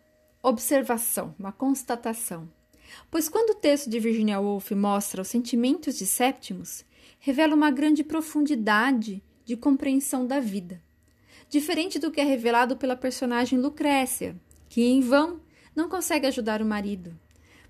observação, 0.41 1.35
uma 1.37 1.51
constatação. 1.51 2.49
Pois 3.11 3.29
quando 3.29 3.51
o 3.51 3.55
texto 3.55 3.89
de 3.89 3.99
Virginia 3.99 4.39
Woolf 4.39 4.71
mostra 4.71 5.21
os 5.21 5.27
sentimentos 5.27 5.97
de 5.97 6.07
Septimus, 6.07 6.85
revela 7.19 7.53
uma 7.53 7.69
grande 7.69 8.03
profundidade 8.03 9.21
de 9.45 9.55
compreensão 9.57 10.25
da 10.25 10.39
vida. 10.39 10.81
Diferente 11.49 11.97
do 11.97 12.11
que 12.11 12.21
é 12.21 12.23
revelado 12.23 12.77
pela 12.77 12.95
personagem 12.95 13.57
Lucrécia, 13.57 14.35
que 14.69 14.83
em 14.83 15.01
vão 15.01 15.41
não 15.75 15.89
consegue 15.89 16.27
ajudar 16.27 16.61
o 16.61 16.65
marido. 16.65 17.17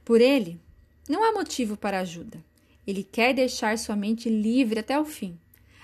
Por 0.03 0.19
ele, 0.19 0.59
não 1.07 1.23
há 1.23 1.31
motivo 1.31 1.77
para 1.77 2.01
ajuda. 2.01 2.43
Ele 2.85 3.03
quer 3.03 3.33
deixar 3.33 3.77
sua 3.77 3.95
mente 3.95 4.29
livre 4.29 4.79
até 4.79 4.99
o 4.99 5.05
fim, 5.05 5.39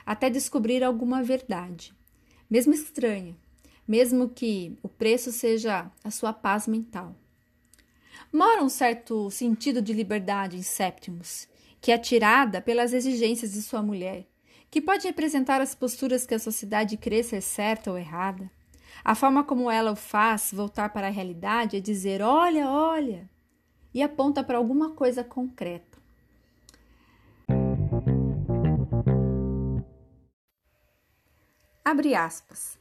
até 0.06 0.30
descobrir 0.30 0.84
alguma 0.84 1.24
verdade, 1.24 1.94
mesmo 2.50 2.74
estranha, 2.74 3.36
mesmo 3.88 4.28
que 4.28 4.78
o 4.84 4.90
preço 4.90 5.32
seja 5.32 5.90
a 6.04 6.12
sua 6.12 6.34
paz 6.34 6.68
mental. 6.68 7.16
Mora 8.34 8.64
um 8.64 8.70
certo 8.70 9.30
sentido 9.32 9.82
de 9.82 9.94
liberdade 9.94 10.58
em 10.58 10.64
Septimus, 10.64 11.48
que 11.80 11.92
é 11.92 11.98
tirada 11.98 12.60
pelas 12.60 12.92
exigências 12.92 13.54
de 13.54 13.62
sua 13.62 13.82
mulher, 13.82 14.26
que 14.76 14.82
pode 14.82 15.08
representar 15.08 15.62
as 15.62 15.74
posturas 15.74 16.26
que 16.26 16.36
a 16.36 16.40
sociedade 16.40 16.98
crê 16.98 17.24
ser 17.24 17.40
certa 17.40 17.90
ou 17.90 17.98
errada. 17.98 18.52
A 19.06 19.16
forma 19.16 19.42
como 19.42 19.72
ela 19.72 19.94
o 19.94 19.96
faz 19.96 20.52
voltar 20.52 20.90
para 20.90 21.08
a 21.08 21.10
realidade 21.10 21.78
é 21.78 21.80
dizer: 21.80 22.22
olha, 22.22 22.68
olha, 22.68 23.30
e 23.94 24.04
aponta 24.04 24.44
para 24.44 24.58
alguma 24.58 24.92
coisa 24.92 25.24
concreta. 25.24 25.98
Abre 31.86 32.14
aspas. 32.14 32.78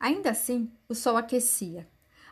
Ainda 0.00 0.32
assim, 0.32 0.68
o 0.88 0.96
sol 0.96 1.16
aquecia. 1.16 1.86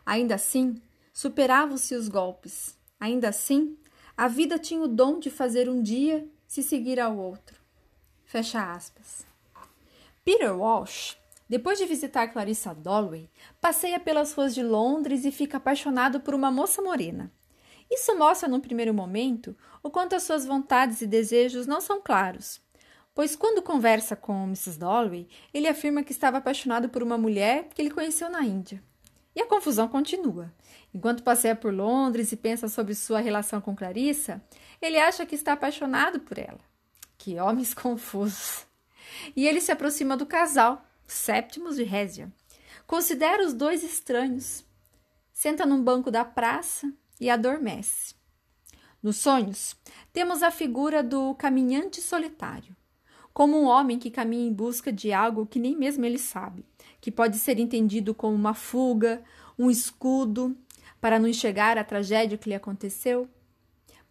Ainda 0.05 0.35
assim, 0.35 0.75
superavam-se 1.13 1.95
os 1.95 2.09
golpes. 2.09 2.77
Ainda 2.99 3.29
assim, 3.29 3.77
a 4.17 4.27
vida 4.27 4.59
tinha 4.59 4.81
o 4.81 4.89
dom 4.89 5.19
de 5.19 5.29
fazer 5.29 5.69
um 5.69 5.81
dia 5.81 6.29
se 6.45 6.61
seguir 6.61 6.99
ao 6.99 7.17
outro. 7.17 7.58
Fecha 8.29 8.71
aspas. 8.71 9.25
Peter 10.23 10.55
Walsh, 10.55 11.17
depois 11.49 11.79
de 11.79 11.85
visitar 11.85 12.27
Clarissa 12.27 12.75
Dalloway, 12.75 13.27
passeia 13.59 13.99
pelas 13.99 14.33
ruas 14.33 14.53
de 14.53 14.61
Londres 14.61 15.25
e 15.25 15.31
fica 15.31 15.57
apaixonado 15.57 16.19
por 16.19 16.35
uma 16.35 16.51
moça 16.51 16.81
morena. 16.81 17.31
Isso 17.89 18.15
mostra, 18.15 18.47
num 18.47 18.59
primeiro 18.59 18.93
momento, 18.93 19.57
o 19.81 19.89
quanto 19.89 20.15
as 20.15 20.21
suas 20.23 20.45
vontades 20.45 21.01
e 21.01 21.07
desejos 21.07 21.65
não 21.65 21.81
são 21.81 21.99
claros 21.99 22.61
pois 23.19 23.35
quando 23.35 23.61
conversa 23.61 24.15
com 24.15 24.45
Mrs. 24.45 24.79
Dalloway, 24.79 25.27
ele 25.53 25.67
afirma 25.67 26.03
que 26.03 26.13
estava 26.13 26.37
apaixonado 26.37 26.87
por 26.87 27.03
uma 27.03 27.17
mulher 27.17 27.67
que 27.75 27.81
ele 27.81 27.91
conheceu 27.91 28.29
na 28.29 28.43
Índia. 28.43 28.81
E 29.35 29.41
a 29.41 29.45
confusão 29.45 29.89
continua. 29.89 30.53
Enquanto 30.93 31.21
passeia 31.21 31.53
por 31.53 31.73
Londres 31.73 32.31
e 32.31 32.37
pensa 32.37 32.69
sobre 32.69 32.95
sua 32.95 33.19
relação 33.19 33.59
com 33.59 33.75
Clarissa, 33.75 34.41
ele 34.81 34.97
acha 34.97 35.25
que 35.25 35.35
está 35.35 35.51
apaixonado 35.51 36.21
por 36.21 36.37
ela. 36.37 36.68
Que 37.19 37.39
homens 37.39 37.75
confusos! 37.75 38.65
E 39.35 39.47
ele 39.47 39.61
se 39.61 39.71
aproxima 39.71 40.17
do 40.17 40.25
casal, 40.25 40.83
Séptimos 41.05 41.75
de 41.75 41.83
Résia. 41.83 42.33
Considera 42.87 43.45
os 43.45 43.53
dois 43.53 43.83
estranhos. 43.83 44.65
Senta 45.31 45.67
num 45.67 45.83
banco 45.83 46.09
da 46.09 46.25
praça 46.25 46.91
e 47.19 47.29
adormece. 47.29 48.15
Nos 49.01 49.17
sonhos, 49.17 49.75
temos 50.11 50.41
a 50.41 50.49
figura 50.49 51.03
do 51.03 51.35
caminhante 51.35 52.01
solitário 52.01 52.75
como 53.39 53.57
um 53.57 53.67
homem 53.67 53.97
que 53.97 54.11
caminha 54.11 54.45
em 54.45 54.51
busca 54.51 54.91
de 54.91 55.13
algo 55.13 55.45
que 55.45 55.59
nem 55.59 55.73
mesmo 55.73 56.03
ele 56.03 56.19
sabe, 56.19 56.65
que 56.99 57.09
pode 57.09 57.37
ser 57.37 57.57
entendido 57.57 58.13
como 58.13 58.35
uma 58.35 58.53
fuga, 58.53 59.23
um 59.57 59.71
escudo 59.71 60.57
para 60.99 61.17
não 61.17 61.25
enxergar 61.25 61.77
a 61.77 61.83
tragédia 61.85 62.37
que 62.37 62.49
lhe 62.49 62.55
aconteceu. 62.55 63.29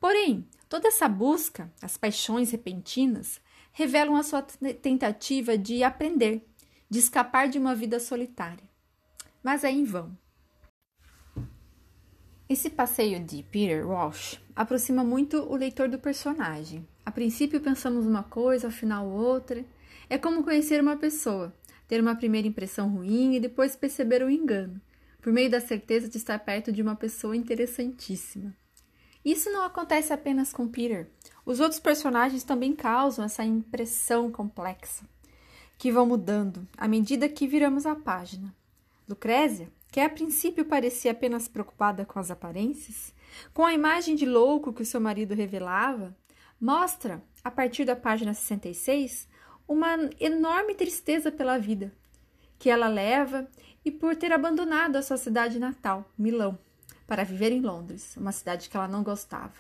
Porém, 0.01 0.49
toda 0.69 0.89
essa 0.89 1.09
busca, 1.09 1.73
as 1.81 1.97
paixões 1.97 2.51
repentinas, 2.51 3.41
revelam 3.73 4.17
a 4.17 4.23
sua 4.23 4.43
tentativa 4.43 5.57
de 5.57 5.83
aprender, 5.83 6.47
de 6.91 6.99
escapar 6.99 7.49
de 7.49 7.59
uma 7.59 7.75
vida 7.75 7.99
solitária. 8.01 8.69
Mas 9.43 9.65
é 9.65 9.71
em 9.71 9.85
vão. 9.85 10.17
Esse 12.49 12.71
passeio 12.71 13.23
de 13.23 13.43
Peter 13.43 13.87
Walsh 13.87 14.41
aproxima 14.57 15.05
muito 15.05 15.39
o 15.43 15.55
leitor 15.55 15.89
do 15.89 15.99
personagem. 15.99 16.87
A 17.05 17.11
princípio 17.11 17.61
pensamos 17.61 18.07
uma 18.07 18.23
coisa, 18.23 18.69
afinal 18.69 19.07
outra. 19.07 19.65
É 20.09 20.17
como 20.17 20.43
conhecer 20.43 20.81
uma 20.81 20.97
pessoa, 20.97 21.55
ter 21.87 22.01
uma 22.01 22.17
primeira 22.17 22.49
impressão 22.49 22.89
ruim 22.89 23.35
e 23.35 23.41
depois 23.41 23.77
perceber 23.77 24.23
o 24.23 24.31
engano, 24.31 24.81
por 25.21 25.31
meio 25.31 25.51
da 25.51 25.61
certeza 25.61 26.09
de 26.09 26.17
estar 26.17 26.39
perto 26.39 26.73
de 26.73 26.81
uma 26.81 26.97
pessoa 26.97 27.37
interessantíssima. 27.37 28.55
Isso 29.25 29.51
não 29.51 29.63
acontece 29.63 30.13
apenas 30.13 30.53
com 30.53 30.69
Peter. 30.69 31.11
Os 31.45 31.61
outros 31.61 31.81
personagens 31.81 32.45
também 32.45 32.75
causam 32.75 33.25
essa 33.25 33.45
impressão 33.45 34.31
complexa, 34.31 35.05
que 35.77 35.93
vão 35.93 36.07
mudando 36.07 36.67
à 36.77 36.87
medida 36.87 37.29
que 37.29 37.47
viramos 37.47 37.87
a 37.87 37.95
página. 37.95 38.55
Lucrésia 39.09 39.71
que 39.91 40.01
a 40.01 40.09
princípio 40.09 40.65
parecia 40.65 41.13
apenas 41.13 41.49
preocupada 41.49 42.05
com 42.05 42.19
as 42.19 42.31
aparências, 42.31 43.15
com 43.55 43.65
a 43.65 43.73
imagem 43.73 44.15
de 44.15 44.27
louco 44.27 44.73
que 44.73 44.83
o 44.83 44.87
seu 44.87 45.01
marido 45.01 45.35
revelava, 45.35 46.15
mostra, 46.61 47.23
a 47.43 47.51
partir 47.51 47.85
da 47.85 47.97
página 47.97 48.35
66, 48.35 49.27
uma 49.67 49.97
enorme 50.21 50.75
tristeza 50.75 51.33
pela 51.33 51.59
vida 51.59 51.93
que 52.59 52.69
ela 52.69 52.89
leva 52.89 53.49
e 53.85 53.91
por 53.91 54.17
ter 54.17 54.33
abandonado 54.33 54.97
a 54.97 55.03
sua 55.03 55.17
cidade 55.17 55.59
natal, 55.59 56.11
Milão, 56.19 56.59
para 57.09 57.25
viver 57.25 57.51
em 57.51 57.63
Londres, 57.63 58.15
uma 58.19 58.33
cidade 58.33 58.69
que 58.69 58.77
ela 58.77 58.87
não 58.87 59.03
gostava, 59.03 59.55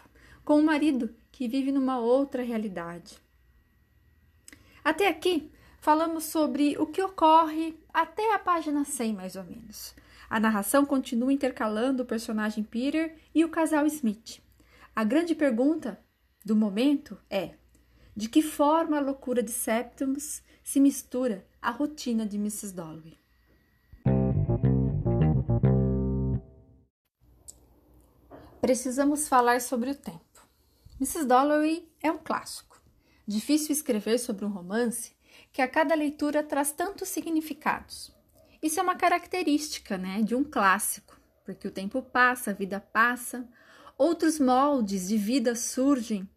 com 0.44 0.60
um 0.60 0.64
marido 0.64 1.14
que 1.32 1.48
vive 1.48 1.72
numa 1.72 1.98
outra 1.98 2.42
realidade. 2.42 3.18
Até 4.84 5.08
aqui, 5.08 5.50
falamos 5.80 6.24
sobre 6.24 6.76
o 6.78 6.86
que 6.86 7.02
ocorre 7.02 7.74
até 7.92 8.34
a 8.34 8.38
página 8.38 8.84
100, 8.84 9.14
mais 9.14 9.34
ou 9.34 9.44
menos. 9.44 9.94
A 10.28 10.38
narração 10.38 10.84
continua 10.84 11.32
intercalando 11.32 12.02
o 12.02 12.06
personagem 12.06 12.62
Peter 12.62 13.16
e 13.34 13.42
o 13.46 13.48
casal 13.48 13.86
Smith. 13.86 14.42
A 14.94 15.02
grande 15.02 15.34
pergunta 15.34 15.98
do 16.44 16.54
momento 16.54 17.18
é: 17.30 17.54
de 18.14 18.28
que 18.28 18.42
forma 18.42 18.98
a 18.98 19.00
loucura 19.00 19.42
de 19.42 19.50
Septimus 19.50 20.42
se 20.62 20.78
mistura 20.78 21.46
à 21.62 21.70
rotina 21.70 22.26
de 22.26 22.36
Mrs. 22.36 22.74
Dalloway? 22.74 23.16
Precisamos 28.68 29.26
falar 29.26 29.62
sobre 29.62 29.92
o 29.92 29.94
tempo. 29.94 30.46
Mrs. 31.00 31.24
Dalloway 31.24 31.88
é 32.02 32.12
um 32.12 32.18
clássico. 32.18 32.78
Difícil 33.26 33.72
escrever 33.72 34.18
sobre 34.18 34.44
um 34.44 34.50
romance 34.50 35.16
que 35.50 35.62
a 35.62 35.66
cada 35.66 35.94
leitura 35.94 36.42
traz 36.42 36.70
tantos 36.70 37.08
significados. 37.08 38.14
Isso 38.62 38.78
é 38.78 38.82
uma 38.82 38.94
característica 38.94 39.96
né, 39.96 40.20
de 40.20 40.34
um 40.34 40.44
clássico, 40.44 41.18
porque 41.46 41.66
o 41.66 41.70
tempo 41.70 42.02
passa, 42.02 42.50
a 42.50 42.52
vida 42.52 42.78
passa, 42.78 43.48
outros 43.96 44.38
moldes 44.38 45.08
de 45.08 45.16
vida 45.16 45.54
surgem 45.54 46.28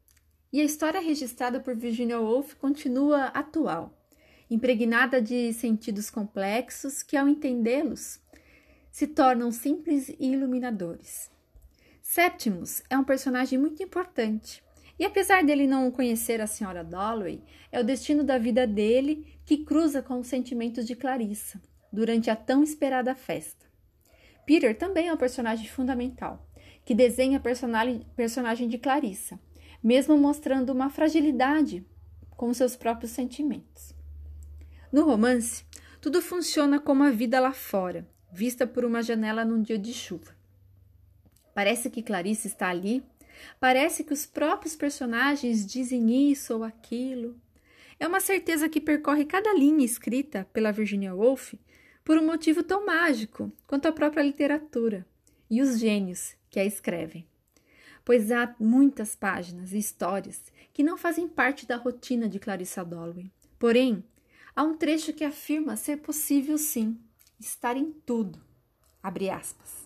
e 0.53 0.61
a 0.61 0.63
história 0.63 1.01
registrada 1.01 1.59
por 1.59 1.75
Virginia 1.75 2.21
Woolf 2.21 2.53
continua 2.53 3.25
atual, 3.25 3.93
impregnada 4.49 5.21
de 5.21 5.51
sentidos 5.51 6.09
complexos 6.09 7.03
que, 7.03 7.17
ao 7.17 7.27
entendê-los, 7.27 8.21
se 8.89 9.05
tornam 9.05 9.51
simples 9.51 10.07
e 10.07 10.31
iluminadores. 10.31 11.29
Septimus 12.13 12.83
é 12.89 12.97
um 12.97 13.05
personagem 13.05 13.57
muito 13.57 13.81
importante. 13.81 14.61
E 14.99 15.05
apesar 15.05 15.45
dele 15.45 15.65
não 15.65 15.89
conhecer 15.89 16.41
a 16.41 16.45
senhora 16.45 16.83
Dalloway, 16.83 17.41
é 17.71 17.79
o 17.79 17.85
destino 17.85 18.21
da 18.21 18.37
vida 18.37 18.67
dele 18.67 19.25
que 19.45 19.59
cruza 19.59 20.01
com 20.01 20.19
os 20.19 20.27
sentimentos 20.27 20.85
de 20.85 20.93
Clarissa 20.93 21.61
durante 21.89 22.29
a 22.29 22.35
tão 22.35 22.63
esperada 22.63 23.15
festa. 23.15 23.65
Peter 24.45 24.77
também 24.77 25.07
é 25.07 25.13
um 25.13 25.15
personagem 25.15 25.69
fundamental, 25.69 26.45
que 26.83 26.93
desenha 26.93 27.37
a 27.37 28.03
personagem 28.13 28.67
de 28.67 28.77
Clarissa, 28.77 29.39
mesmo 29.81 30.17
mostrando 30.17 30.71
uma 30.71 30.89
fragilidade 30.89 31.87
com 32.31 32.53
seus 32.53 32.75
próprios 32.75 33.13
sentimentos. 33.13 33.95
No 34.91 35.05
romance, 35.05 35.63
tudo 36.01 36.21
funciona 36.21 36.77
como 36.77 37.05
a 37.05 37.09
vida 37.09 37.39
lá 37.39 37.53
fora, 37.53 38.05
vista 38.33 38.67
por 38.67 38.83
uma 38.83 39.01
janela 39.01 39.45
num 39.45 39.61
dia 39.61 39.77
de 39.77 39.93
chuva. 39.93 40.40
Parece 41.53 41.89
que 41.89 42.01
Clarice 42.01 42.47
está 42.47 42.69
ali, 42.69 43.03
parece 43.59 44.03
que 44.03 44.13
os 44.13 44.25
próprios 44.25 44.75
personagens 44.75 45.65
dizem 45.65 46.31
isso 46.31 46.55
ou 46.55 46.63
aquilo. 46.63 47.35
É 47.99 48.07
uma 48.07 48.19
certeza 48.19 48.69
que 48.69 48.81
percorre 48.81 49.25
cada 49.25 49.53
linha 49.53 49.85
escrita 49.85 50.47
pela 50.53 50.71
Virginia 50.71 51.13
Woolf 51.13 51.53
por 52.03 52.17
um 52.17 52.25
motivo 52.25 52.63
tão 52.63 52.85
mágico 52.85 53.51
quanto 53.67 53.87
a 53.87 53.91
própria 53.91 54.23
literatura 54.23 55.05
e 55.49 55.61
os 55.61 55.79
gênios 55.79 56.35
que 56.49 56.59
a 56.59 56.65
escrevem. 56.65 57.27
Pois 58.03 58.31
há 58.31 58.55
muitas 58.59 59.15
páginas 59.15 59.73
e 59.73 59.77
histórias 59.77 60.41
que 60.73 60.81
não 60.81 60.97
fazem 60.97 61.27
parte 61.27 61.67
da 61.67 61.75
rotina 61.75 62.27
de 62.27 62.39
Clarissa 62.39 62.83
Dalloway. 62.83 63.31
Porém, 63.59 64.03
Há 64.53 64.63
um 64.63 64.75
trecho 64.75 65.13
que 65.13 65.23
afirma 65.23 65.77
ser 65.77 65.97
possível 65.97 66.57
sim, 66.57 66.99
estar 67.39 67.77
em 67.77 67.91
tudo. 68.05 68.39
Abre 69.01 69.29
aspas. 69.29 69.80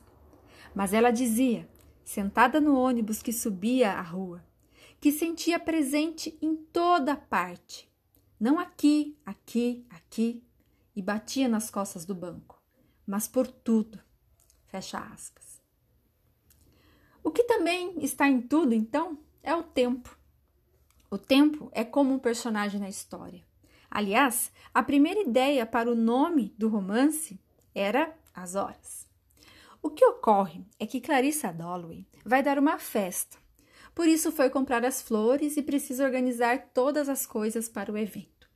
Mas 0.76 0.94
ela 0.94 1.10
dizia, 1.10 1.70
sentada 2.04 2.60
no 2.60 2.78
ônibus 2.78 3.22
que 3.22 3.32
subia 3.32 3.94
a 3.94 4.02
rua, 4.02 4.46
que 5.00 5.12
sentia 5.12 5.58
presente 5.58 6.38
em 6.42 6.54
toda 6.54 7.16
parte, 7.16 7.90
não 8.38 8.60
aqui, 8.60 9.18
aqui, 9.26 9.86
aqui, 9.90 10.44
e 10.94 11.02
batia 11.02 11.48
nas 11.48 11.70
costas 11.72 12.06
do 12.06 12.14
banco, 12.14 12.62
mas 13.08 13.28
por 13.28 13.48
tudo. 13.48 14.00
Fecha 14.68 15.00
aspas. 15.00 15.62
O 17.24 17.32
que 17.32 17.44
também 17.44 17.96
está 18.04 18.28
em 18.28 18.42
tudo, 18.42 18.74
então, 18.74 19.18
é 19.42 19.56
o 19.56 19.64
tempo. 19.64 20.18
O 21.10 21.18
tempo 21.18 21.70
é 21.72 21.84
como 21.84 22.14
um 22.14 22.20
personagem 22.20 22.80
na 22.80 22.90
história. 22.90 23.44
Aliás, 23.90 24.52
a 24.74 24.84
primeira 24.84 25.22
ideia 25.22 25.66
para 25.66 25.90
o 25.90 25.96
nome 25.96 26.54
do 26.58 26.68
romance 26.68 27.40
era 27.74 28.14
As 28.34 28.56
Horas. 28.56 29.05
O 29.86 29.92
que 29.92 30.04
ocorre 30.04 30.66
é 30.80 30.88
que 30.88 31.00
Clarissa 31.00 31.54
Dalloway 31.54 32.08
vai 32.26 32.42
dar 32.42 32.58
uma 32.58 32.80
festa. 32.80 33.38
Por 33.94 34.08
isso 34.08 34.32
foi 34.32 34.50
comprar 34.50 34.84
as 34.84 35.00
flores 35.00 35.58
e 35.58 35.62
precisa 35.62 36.04
organizar 36.04 36.72
todas 36.74 37.08
as 37.08 37.28
coisas 37.28 37.70
para 37.70 37.92
o 37.92 37.98
evento. 37.98 38.50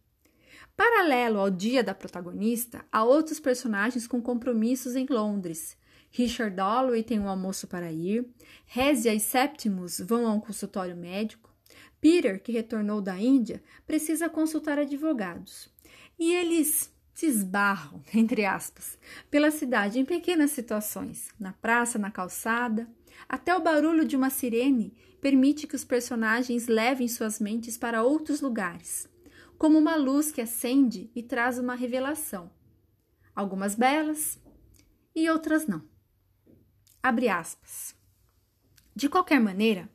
Paralelo 0.75 1.37
ao 1.37 1.51
dia 1.51 1.83
da 1.83 1.93
protagonista, 1.93 2.83
há 2.91 3.03
outros 3.03 3.39
personagens 3.39 4.07
com 4.07 4.19
compromissos 4.19 4.95
em 4.95 5.05
Londres. 5.07 5.77
Richard 6.09 6.55
Dalloway 6.55 7.03
tem 7.03 7.19
um 7.19 7.29
almoço 7.29 7.67
para 7.67 7.91
ir, 7.91 8.27
Résia 8.65 9.13
e 9.13 9.19
Septimus 9.19 9.99
vão 9.99 10.25
a 10.25 10.33
um 10.33 10.39
consultório 10.39 10.97
médico, 10.97 11.53
Peter, 12.01 12.41
que 12.41 12.51
retornou 12.51 13.01
da 13.01 13.19
Índia, 13.19 13.61
precisa 13.85 14.29
consultar 14.29 14.79
advogados. 14.79 15.69
E 16.17 16.33
eles 16.33 16.91
se 17.19 17.25
esbarram, 17.25 18.01
entre 18.15 18.45
aspas, 18.45 18.97
pela 19.29 19.51
cidade 19.51 19.99
em 19.99 20.05
pequenas 20.05 20.51
situações, 20.51 21.27
na 21.38 21.51
praça, 21.51 21.99
na 21.99 22.10
calçada. 22.10 22.89
Até 23.27 23.53
o 23.53 23.62
barulho 23.62 24.05
de 24.05 24.15
uma 24.15 24.29
sirene 24.29 24.95
permite 25.19 25.67
que 25.67 25.75
os 25.75 25.84
personagens 25.84 26.67
levem 26.67 27.10
suas 27.10 27.38
mentes 27.38 27.77
para 27.77 28.03
outros 28.03 28.39
lugares, 28.39 29.10
como 29.58 29.77
uma 29.77 29.97
luz 29.97 30.32
que 30.32 30.39
acende 30.39 31.12
e 31.13 31.21
traz 31.21 31.60
uma 31.60 31.75
revelação. 31.75 32.49
Algumas 33.36 33.75
belas 33.75 34.39
e 35.13 35.29
outras 35.29 35.67
não. 35.67 35.84
Abre 37.03 37.27
aspas. 37.27 37.93
De 38.95 39.10
qualquer 39.10 39.41
maneira, 39.41 39.89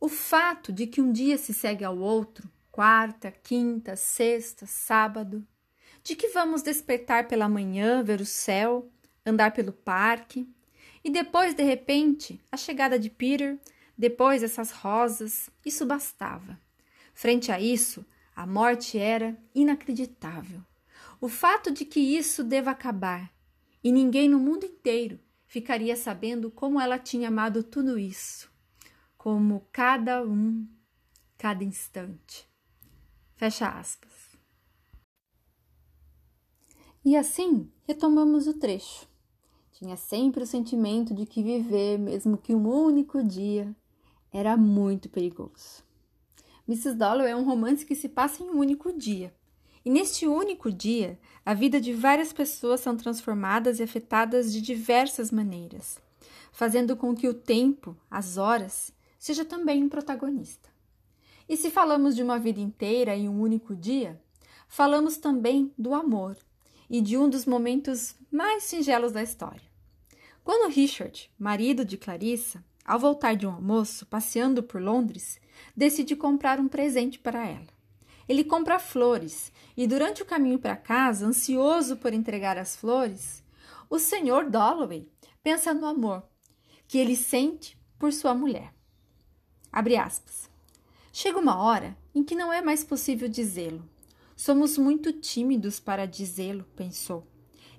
o 0.00 0.08
fato 0.08 0.72
de 0.72 0.88
que 0.88 1.00
um 1.00 1.12
dia 1.12 1.38
se 1.38 1.54
segue 1.54 1.84
ao 1.84 1.96
outro, 1.96 2.50
quarta, 2.72 3.30
quinta, 3.30 3.94
sexta, 3.94 4.66
sábado, 4.66 5.46
de 6.06 6.14
que 6.14 6.28
vamos 6.28 6.62
despertar 6.62 7.26
pela 7.26 7.48
manhã, 7.48 8.00
ver 8.00 8.20
o 8.20 8.24
céu, 8.24 8.88
andar 9.24 9.50
pelo 9.50 9.72
parque, 9.72 10.48
e 11.02 11.10
depois, 11.10 11.52
de 11.52 11.64
repente, 11.64 12.40
a 12.50 12.56
chegada 12.56 12.96
de 12.96 13.10
Peter, 13.10 13.58
depois 13.98 14.44
essas 14.44 14.70
rosas, 14.70 15.50
isso 15.64 15.84
bastava. 15.84 16.60
Frente 17.12 17.50
a 17.50 17.60
isso, 17.60 18.06
a 18.36 18.46
morte 18.46 18.96
era 18.96 19.36
inacreditável. 19.52 20.62
O 21.20 21.28
fato 21.28 21.72
de 21.72 21.84
que 21.84 21.98
isso 21.98 22.44
deva 22.44 22.70
acabar 22.70 23.32
e 23.82 23.90
ninguém 23.90 24.28
no 24.28 24.38
mundo 24.38 24.64
inteiro 24.64 25.18
ficaria 25.44 25.96
sabendo 25.96 26.52
como 26.52 26.80
ela 26.80 27.00
tinha 27.00 27.28
amado 27.28 27.64
tudo 27.64 27.98
isso 27.98 28.48
como 29.26 29.66
cada 29.72 30.22
um, 30.22 30.68
cada 31.36 31.64
instante. 31.64 32.48
Fecha 33.34 33.66
aspas. 33.68 34.15
E 37.06 37.16
assim 37.16 37.70
retomamos 37.86 38.48
o 38.48 38.54
trecho. 38.54 39.06
Tinha 39.70 39.96
sempre 39.96 40.42
o 40.42 40.46
sentimento 40.46 41.14
de 41.14 41.24
que 41.24 41.40
viver, 41.40 42.00
mesmo 42.00 42.36
que 42.36 42.52
um 42.52 42.68
único 42.68 43.22
dia, 43.22 43.72
era 44.32 44.56
muito 44.56 45.08
perigoso. 45.08 45.84
Mrs. 46.68 46.96
Dalloway 46.96 47.30
é 47.30 47.36
um 47.36 47.44
romance 47.44 47.86
que 47.86 47.94
se 47.94 48.08
passa 48.08 48.42
em 48.42 48.50
um 48.50 48.58
único 48.58 48.92
dia. 48.92 49.32
E 49.84 49.88
neste 49.88 50.26
único 50.26 50.72
dia, 50.72 51.16
a 51.44 51.54
vida 51.54 51.80
de 51.80 51.92
várias 51.92 52.32
pessoas 52.32 52.80
são 52.80 52.96
transformadas 52.96 53.78
e 53.78 53.84
afetadas 53.84 54.52
de 54.52 54.60
diversas 54.60 55.30
maneiras, 55.30 56.00
fazendo 56.50 56.96
com 56.96 57.14
que 57.14 57.28
o 57.28 57.34
tempo, 57.34 57.96
as 58.10 58.36
horas, 58.36 58.92
seja 59.16 59.44
também 59.44 59.84
um 59.84 59.88
protagonista. 59.88 60.68
E 61.48 61.56
se 61.56 61.70
falamos 61.70 62.16
de 62.16 62.22
uma 62.24 62.36
vida 62.36 62.58
inteira 62.58 63.14
em 63.14 63.28
um 63.28 63.40
único 63.40 63.76
dia, 63.76 64.20
falamos 64.66 65.18
também 65.18 65.72
do 65.78 65.94
amor 65.94 66.36
e 66.88 67.00
de 67.00 67.16
um 67.16 67.28
dos 67.28 67.44
momentos 67.46 68.14
mais 68.30 68.64
singelos 68.64 69.12
da 69.12 69.22
história. 69.22 69.62
Quando 70.44 70.70
Richard, 70.72 71.30
marido 71.38 71.84
de 71.84 71.96
Clarissa, 71.96 72.64
ao 72.84 72.98
voltar 72.98 73.34
de 73.34 73.46
um 73.46 73.50
almoço 73.50 74.06
passeando 74.06 74.62
por 74.62 74.80
Londres, 74.80 75.40
decide 75.76 76.14
comprar 76.14 76.60
um 76.60 76.68
presente 76.68 77.18
para 77.18 77.46
ela. 77.46 77.66
Ele 78.28 78.44
compra 78.44 78.78
flores 78.78 79.52
e, 79.76 79.86
durante 79.86 80.22
o 80.22 80.26
caminho 80.26 80.58
para 80.58 80.76
casa, 80.76 81.26
ansioso 81.26 81.96
por 81.96 82.12
entregar 82.12 82.58
as 82.58 82.76
flores, 82.76 83.42
o 83.88 83.98
Sr. 83.98 84.48
Dalloway 84.50 85.08
pensa 85.42 85.72
no 85.72 85.86
amor 85.86 86.24
que 86.88 86.98
ele 86.98 87.16
sente 87.16 87.78
por 87.98 88.12
sua 88.12 88.34
mulher. 88.34 88.72
Abre 89.72 89.96
aspas. 89.96 90.48
Chega 91.12 91.38
uma 91.38 91.62
hora 91.62 91.96
em 92.14 92.22
que 92.22 92.34
não 92.34 92.52
é 92.52 92.60
mais 92.60 92.84
possível 92.84 93.28
dizê-lo. 93.28 93.88
Somos 94.36 94.76
muito 94.76 95.14
tímidos 95.14 95.80
para 95.80 96.04
dizê-lo, 96.04 96.64
pensou, 96.76 97.26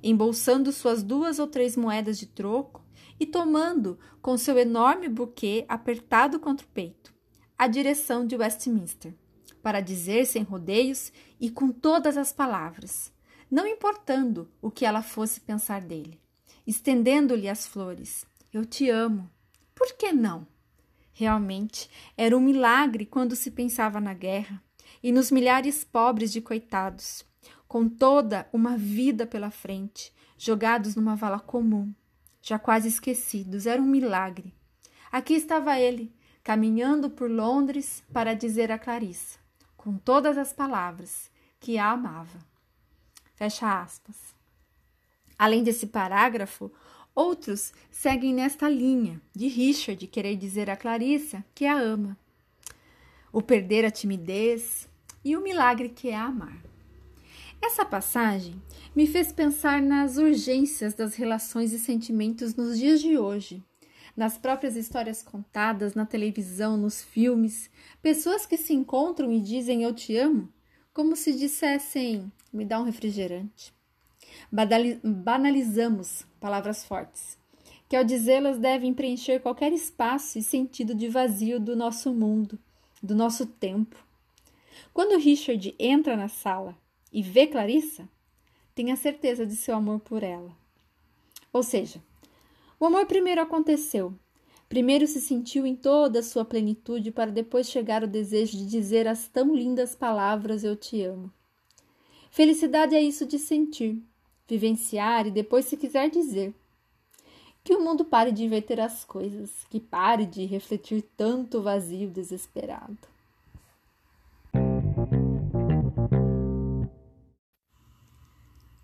embolsando 0.02 0.72
suas 0.72 1.04
duas 1.04 1.38
ou 1.38 1.46
três 1.46 1.78
moedas 1.78 2.18
de 2.18 2.26
troco 2.26 2.84
e 3.20 3.28
tomando, 3.28 4.00
com 4.24 4.36
seu 4.40 4.58
enorme 4.58 5.08
buquê 5.08 5.66
apertado 5.70 6.40
contra 6.40 6.66
o 6.66 6.70
peito, 6.70 7.14
a 7.56 7.68
direção 7.68 8.26
de 8.26 8.36
Westminster, 8.36 9.14
para 9.62 9.82
dizer 9.82 10.26
sem 10.26 10.42
rodeios 10.42 11.14
e 11.40 11.52
com 11.52 11.72
todas 11.72 12.18
as 12.18 12.34
palavras, 12.34 13.14
não 13.52 13.68
importando 13.68 14.50
o 14.60 14.72
que 14.72 14.84
ela 14.84 15.04
fosse 15.04 15.40
pensar 15.40 15.82
dele, 15.82 16.20
estendendo-lhe 16.66 17.48
as 17.48 17.68
flores. 17.68 18.26
Eu 18.52 18.66
te 18.66 18.90
amo. 18.90 19.30
Por 19.76 19.94
que 19.94 20.12
não? 20.12 20.48
Realmente 21.14 21.88
era 22.18 22.36
um 22.36 22.40
milagre 22.40 23.06
quando 23.06 23.36
se 23.36 23.52
pensava 23.52 24.02
na 24.02 24.16
guerra 24.16 24.62
e 25.08 25.12
nos 25.14 25.32
milhares 25.32 25.86
pobres 25.86 26.34
de 26.34 26.42
coitados, 26.42 27.24
com 27.66 27.88
toda 27.88 28.46
uma 28.52 28.76
vida 28.76 29.26
pela 29.26 29.50
frente, 29.50 30.14
jogados 30.38 30.98
numa 30.98 31.16
vala 31.16 31.40
comum, 31.40 31.94
já 32.42 32.60
quase 32.60 32.90
esquecidos. 32.90 33.66
Era 33.66 33.82
um 33.82 33.86
milagre. 33.86 34.54
Aqui 35.10 35.36
estava 35.36 35.80
ele, 35.80 36.14
caminhando 36.44 37.10
por 37.10 37.32
Londres 37.32 38.04
para 38.12 38.34
dizer 38.34 38.70
a 38.70 38.78
Clarissa, 38.78 39.40
com 39.78 39.98
todas 39.98 40.38
as 40.38 40.52
palavras, 40.52 41.32
que 41.58 41.78
a 41.78 41.90
amava. 41.92 42.40
Fecha 43.34 43.82
aspas. 43.82 44.36
Além 45.40 45.64
desse 45.64 45.88
parágrafo, 45.88 46.70
Outros 47.16 47.72
seguem 47.90 48.34
nesta 48.34 48.68
linha 48.68 49.22
de 49.34 49.48
Richard 49.48 50.06
querer 50.08 50.36
dizer 50.36 50.70
a 50.70 50.76
Clarissa 50.76 51.46
que 51.56 51.66
a 51.66 51.76
ama, 51.76 52.18
o 53.32 53.42
perder 53.42 53.86
a 53.86 53.90
timidez 53.90 54.88
e 55.28 55.36
o 55.36 55.42
milagre 55.42 55.90
que 55.90 56.08
é 56.08 56.16
amar. 56.16 56.58
Essa 57.62 57.84
passagem 57.84 58.62
me 58.96 59.06
fez 59.06 59.30
pensar 59.30 59.82
nas 59.82 60.16
urgências 60.16 60.94
das 60.94 61.16
relações 61.16 61.74
e 61.74 61.80
sentimentos 61.80 62.56
nos 62.56 62.80
dias 62.80 63.02
de 63.02 63.18
hoje, 63.18 63.62
nas 64.16 64.38
próprias 64.38 64.78
histórias 64.78 65.22
contadas 65.22 65.96
na 65.96 66.06
televisão, 66.06 66.78
nos 66.78 67.04
filmes, 67.04 67.70
pessoas 68.02 68.46
que 68.46 68.56
se 68.56 68.74
encontram 68.74 69.30
e 69.30 69.42
dizem 69.42 69.84
eu 69.84 69.94
te 69.94 70.16
amo, 70.16 70.48
como 70.94 71.14
se 71.14 71.34
dissessem 71.34 72.32
me 72.54 72.64
dá 72.64 72.80
um 72.80 72.84
refrigerante. 72.84 73.74
Banalizamos 75.04 76.26
palavras 76.40 76.86
fortes, 76.86 77.38
que 77.90 77.98
ao 77.98 78.04
dizê-las 78.06 78.58
devem 78.58 78.94
preencher 78.94 79.42
qualquer 79.42 79.74
espaço 79.74 80.40
e 80.40 80.42
sentido 80.42 80.96
de 80.96 81.10
vazio 81.10 81.60
do 81.60 81.76
nosso 81.76 82.14
mundo, 82.14 82.58
do 83.04 83.14
nosso 83.14 83.46
tempo. 83.46 84.07
Quando 84.98 85.16
Richard 85.20 85.76
entra 85.78 86.18
na 86.18 86.28
sala 86.28 86.76
e 87.14 87.22
vê 87.22 87.46
Clarissa, 87.46 88.10
tem 88.74 88.92
a 88.92 88.96
certeza 88.96 89.46
de 89.46 89.56
seu 89.56 89.76
amor 89.76 90.00
por 90.00 90.24
ela. 90.24 90.52
Ou 91.54 91.62
seja, 91.62 92.02
o 92.80 92.86
amor 92.88 93.06
primeiro 93.06 93.40
aconteceu. 93.40 94.12
Primeiro 94.68 95.06
se 95.06 95.22
sentiu 95.22 95.68
em 95.68 95.76
toda 95.76 96.18
a 96.18 96.24
sua 96.24 96.44
plenitude 96.44 97.12
para 97.12 97.30
depois 97.30 97.70
chegar 97.70 98.04
o 98.04 98.08
desejo 98.08 98.58
de 98.58 98.66
dizer 98.66 99.08
as 99.08 99.28
tão 99.28 99.56
lindas 99.56 99.96
palavras 99.96 100.64
eu 100.64 100.76
te 100.76 101.04
amo. 101.04 101.32
Felicidade 102.32 102.96
é 102.96 103.00
isso 103.00 103.28
de 103.28 103.38
sentir, 103.38 104.02
vivenciar 104.48 105.28
e 105.28 105.32
depois, 105.32 105.66
se 105.66 105.78
quiser 105.78 106.10
dizer. 106.10 106.56
Que 107.64 107.76
o 107.76 107.84
mundo 107.84 108.04
pare 108.04 108.32
de 108.32 108.44
inverter 108.44 108.80
as 108.80 109.06
coisas, 109.06 109.64
que 109.70 109.80
pare 109.80 110.26
de 110.26 110.44
refletir 110.46 111.04
tanto 111.16 111.62
vazio 111.62 112.10
desesperado. 112.10 112.98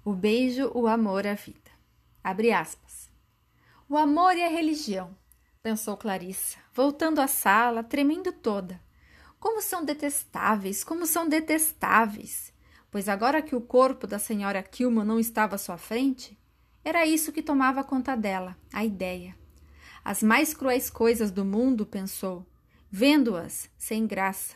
O 0.06 0.14
beijo, 0.14 0.70
o 0.74 0.86
amor, 0.86 1.26
a 1.26 1.34
vida. 1.34 1.72
Abre 2.22 2.52
aspas. 2.52 3.10
O 3.88 3.96
amor 3.96 4.36
e 4.36 4.44
a 4.44 4.50
religião, 4.50 5.16
pensou 5.62 5.96
Clarissa, 5.96 6.58
voltando 6.74 7.22
à 7.22 7.28
sala, 7.28 7.82
tremendo 7.82 8.34
toda. 8.34 8.82
Como 9.40 9.62
são 9.62 9.86
detestáveis, 9.86 10.84
como 10.84 11.06
são 11.06 11.28
detestáveis! 11.28 12.52
Pois 12.92 13.08
agora 13.08 13.42
que 13.42 13.56
o 13.56 13.62
corpo 13.62 14.06
da 14.06 14.20
senhora 14.20 14.62
Kilman 14.62 15.06
não 15.06 15.22
estava 15.22 15.56
à 15.56 15.58
sua 15.58 15.78
frente, 15.78 16.38
era 16.84 17.06
isso 17.06 17.32
que 17.32 17.42
tomava 17.42 17.82
conta 17.82 18.14
dela, 18.14 18.58
a 18.74 18.84
ideia. 18.84 19.34
As 20.04 20.22
mais 20.22 20.54
cruéis 20.54 20.90
coisas 20.90 21.32
do 21.32 21.46
mundo, 21.46 21.86
pensou, 21.86 22.46
vendo-as 22.92 23.70
sem 23.78 24.06
graça, 24.06 24.56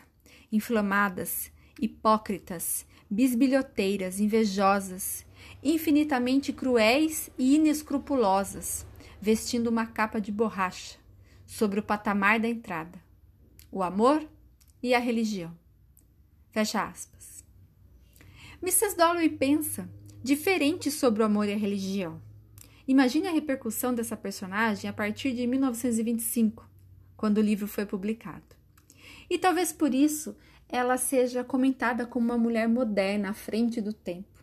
inflamadas, 0.52 1.50
hipócritas, 1.80 2.86
bisbilhoteiras, 3.10 4.20
invejosas, 4.20 5.24
infinitamente 5.68 6.50
cruéis 6.50 7.28
e 7.36 7.56
inescrupulosas, 7.56 8.86
vestindo 9.20 9.68
uma 9.68 9.84
capa 9.84 10.18
de 10.18 10.32
borracha 10.32 10.98
sobre 11.44 11.78
o 11.78 11.82
patamar 11.82 12.40
da 12.40 12.48
entrada. 12.48 12.98
O 13.70 13.82
amor 13.82 14.26
e 14.82 14.94
a 14.94 14.98
religião. 14.98 15.54
Fecha 16.50 16.82
aspas. 16.82 17.44
Mrs. 18.62 18.96
Dalloway 18.96 19.28
pensa 19.28 19.88
diferente 20.22 20.90
sobre 20.90 21.22
o 21.22 21.26
amor 21.26 21.46
e 21.46 21.52
a 21.52 21.58
religião. 21.58 22.20
Imagine 22.86 23.28
a 23.28 23.32
repercussão 23.32 23.94
dessa 23.94 24.16
personagem 24.16 24.88
a 24.88 24.92
partir 24.92 25.32
de 25.34 25.46
1925, 25.46 26.66
quando 27.14 27.38
o 27.38 27.42
livro 27.42 27.68
foi 27.68 27.84
publicado. 27.84 28.56
E 29.28 29.38
talvez 29.38 29.70
por 29.70 29.92
isso 29.92 30.34
ela 30.66 30.96
seja 30.96 31.44
comentada 31.44 32.06
como 32.06 32.24
uma 32.24 32.38
mulher 32.38 32.66
moderna 32.66 33.30
à 33.30 33.34
frente 33.34 33.82
do 33.82 33.92
tempo. 33.92 34.37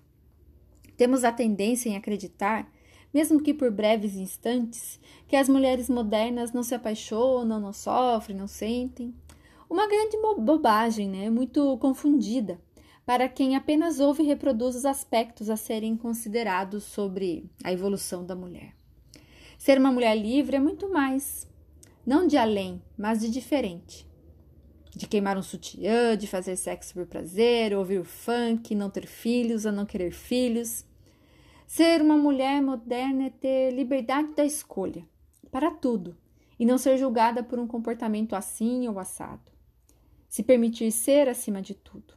Temos 0.97 1.23
a 1.23 1.31
tendência 1.31 1.89
em 1.89 1.95
acreditar, 1.95 2.71
mesmo 3.13 3.41
que 3.41 3.53
por 3.53 3.71
breves 3.71 4.15
instantes, 4.15 4.99
que 5.27 5.35
as 5.35 5.49
mulheres 5.49 5.89
modernas 5.89 6.51
não 6.51 6.63
se 6.63 6.75
apaixonam, 6.75 7.59
não 7.59 7.73
sofrem, 7.73 8.37
não 8.37 8.47
sentem. 8.47 9.13
Uma 9.69 9.87
grande 9.87 10.17
bobagem, 10.39 11.09
né? 11.09 11.29
Muito 11.29 11.77
confundida 11.77 12.59
para 13.05 13.29
quem 13.29 13.55
apenas 13.55 13.99
ouve 13.99 14.23
e 14.23 14.25
reproduz 14.25 14.75
os 14.75 14.85
aspectos 14.85 15.49
a 15.49 15.55
serem 15.55 15.95
considerados 15.95 16.83
sobre 16.83 17.49
a 17.63 17.71
evolução 17.71 18.25
da 18.25 18.35
mulher. 18.35 18.73
Ser 19.57 19.77
uma 19.77 19.91
mulher 19.91 20.15
livre 20.15 20.57
é 20.57 20.59
muito 20.59 20.89
mais, 20.91 21.47
não 22.05 22.25
de 22.27 22.35
além, 22.35 22.81
mas 22.97 23.19
de 23.19 23.29
diferente 23.29 24.07
de 24.95 25.07
queimar 25.07 25.37
um 25.37 25.43
sutiã, 25.43 26.15
de 26.15 26.25
fazer 26.25 26.55
sexo 26.55 26.93
por 26.93 27.05
prazer, 27.05 27.75
ouvir 27.75 28.03
funk, 28.03 28.73
não 28.73 28.89
ter 28.89 29.05
filhos 29.05 29.65
ou 29.65 29.71
não 29.71 29.85
querer 29.85 30.11
filhos. 30.11 30.85
Ser 31.67 32.01
uma 32.01 32.17
mulher 32.17 32.61
moderna 32.61 33.25
é 33.25 33.29
ter 33.29 33.71
liberdade 33.71 34.33
da 34.33 34.45
escolha 34.45 35.05
para 35.51 35.69
tudo 35.69 36.15
e 36.57 36.65
não 36.65 36.77
ser 36.77 36.97
julgada 36.97 37.43
por 37.43 37.59
um 37.59 37.67
comportamento 37.67 38.35
assim 38.35 38.87
ou 38.87 38.97
assado. 38.97 39.51
Se 40.29 40.41
permitir 40.43 40.91
ser 40.91 41.27
acima 41.27 41.61
de 41.61 41.73
tudo. 41.73 42.13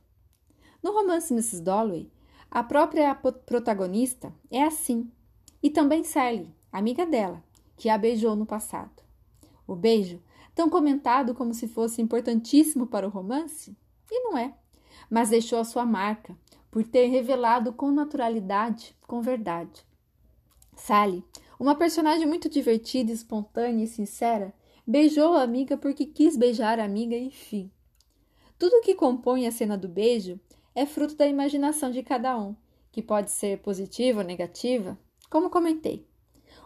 No 0.82 0.92
romance 0.92 1.32
Mrs. 1.32 1.60
Dalloway, 1.60 2.10
a 2.50 2.62
própria 2.62 3.14
protagonista 3.14 4.32
é 4.50 4.62
assim, 4.62 5.10
e 5.62 5.68
também 5.68 6.04
Sally, 6.04 6.54
amiga 6.72 7.04
dela, 7.04 7.42
que 7.76 7.88
a 7.88 7.98
beijou 7.98 8.36
no 8.36 8.46
passado. 8.46 9.02
O 9.66 9.74
beijo 9.74 10.22
tão 10.58 10.68
comentado 10.68 11.36
como 11.36 11.54
se 11.54 11.68
fosse 11.68 12.02
importantíssimo 12.02 12.88
para 12.88 13.06
o 13.06 13.10
romance? 13.10 13.76
E 14.10 14.24
não 14.24 14.36
é, 14.36 14.52
mas 15.08 15.30
deixou 15.30 15.60
a 15.60 15.64
sua 15.64 15.86
marca 15.86 16.36
por 16.68 16.82
ter 16.82 17.06
revelado 17.06 17.72
com 17.72 17.92
naturalidade, 17.92 18.92
com 19.06 19.22
verdade. 19.22 19.86
Sally, 20.74 21.22
uma 21.60 21.76
personagem 21.76 22.26
muito 22.26 22.48
divertida, 22.48 23.12
espontânea 23.12 23.84
e 23.84 23.86
sincera, 23.86 24.52
beijou 24.84 25.34
a 25.34 25.42
amiga 25.42 25.76
porque 25.76 26.04
quis 26.04 26.36
beijar 26.36 26.80
a 26.80 26.84
amiga 26.84 27.14
e 27.14 27.30
fim. 27.30 27.70
Tudo 28.58 28.82
que 28.82 28.96
compõe 28.96 29.46
a 29.46 29.52
cena 29.52 29.78
do 29.78 29.86
beijo 29.86 30.40
é 30.74 30.84
fruto 30.84 31.14
da 31.14 31.28
imaginação 31.28 31.92
de 31.92 32.02
cada 32.02 32.36
um, 32.36 32.56
que 32.90 33.00
pode 33.00 33.30
ser 33.30 33.60
positiva 33.60 34.22
ou 34.22 34.26
negativa, 34.26 34.98
como 35.30 35.50
comentei. 35.50 36.04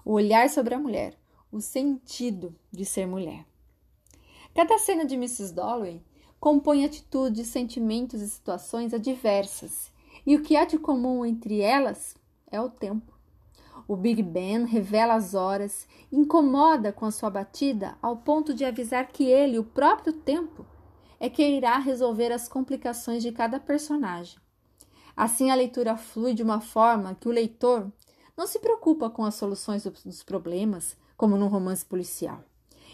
O 0.03 0.13
olhar 0.13 0.49
sobre 0.49 0.75
a 0.75 0.79
mulher, 0.79 1.15
o 1.53 1.61
sentido 1.61 2.57
de 2.73 2.87
ser 2.87 3.07
mulher. 3.07 3.52
Cada 4.55 4.77
cena 4.77 5.07
de 5.07 5.15
Mrs. 5.15 5.55
Dalloway 5.55 6.03
compõe 6.39 6.85
atitudes, 6.85 7.49
sentimentos 7.49 8.21
e 8.21 8.29
situações 8.29 8.93
adversas, 8.93 9.91
e 10.27 10.37
o 10.37 10.43
que 10.43 10.57
há 10.57 10.67
de 10.67 10.79
comum 10.79 11.25
entre 11.25 11.61
elas 11.63 12.15
é 12.51 12.61
o 12.61 12.69
tempo. 12.69 13.19
O 13.89 13.97
Big 13.97 14.23
Ben 14.23 14.67
revela 14.67 15.15
as 15.15 15.33
horas, 15.33 15.89
incomoda 16.13 16.93
com 16.93 17.07
a 17.07 17.11
sua 17.11 17.31
batida 17.31 17.97
ao 18.03 18.19
ponto 18.19 18.53
de 18.53 18.63
avisar 18.63 19.09
que 19.09 19.25
ele, 19.25 19.59
o 19.59 19.65
próprio 19.65 20.13
tempo, 20.13 20.67
é 21.19 21.31
que 21.31 21.43
irá 21.43 21.79
resolver 21.79 22.31
as 22.31 22.47
complicações 22.47 23.23
de 23.23 23.33
cada 23.33 23.59
personagem. 23.59 24.39
Assim, 25.17 25.51
a 25.51 25.55
leitura 25.55 25.97
flui 25.97 26.35
de 26.35 26.43
uma 26.43 26.61
forma 26.61 27.15
que 27.15 27.29
o 27.29 27.33
leitor 27.33 27.91
não 28.37 28.47
se 28.47 28.59
preocupa 28.59 29.09
com 29.09 29.25
as 29.25 29.35
soluções 29.35 29.85
dos 29.85 30.23
problemas, 30.23 30.95
como 31.17 31.39
num 31.39 31.49
romance 31.49 31.87
policial 31.87 32.45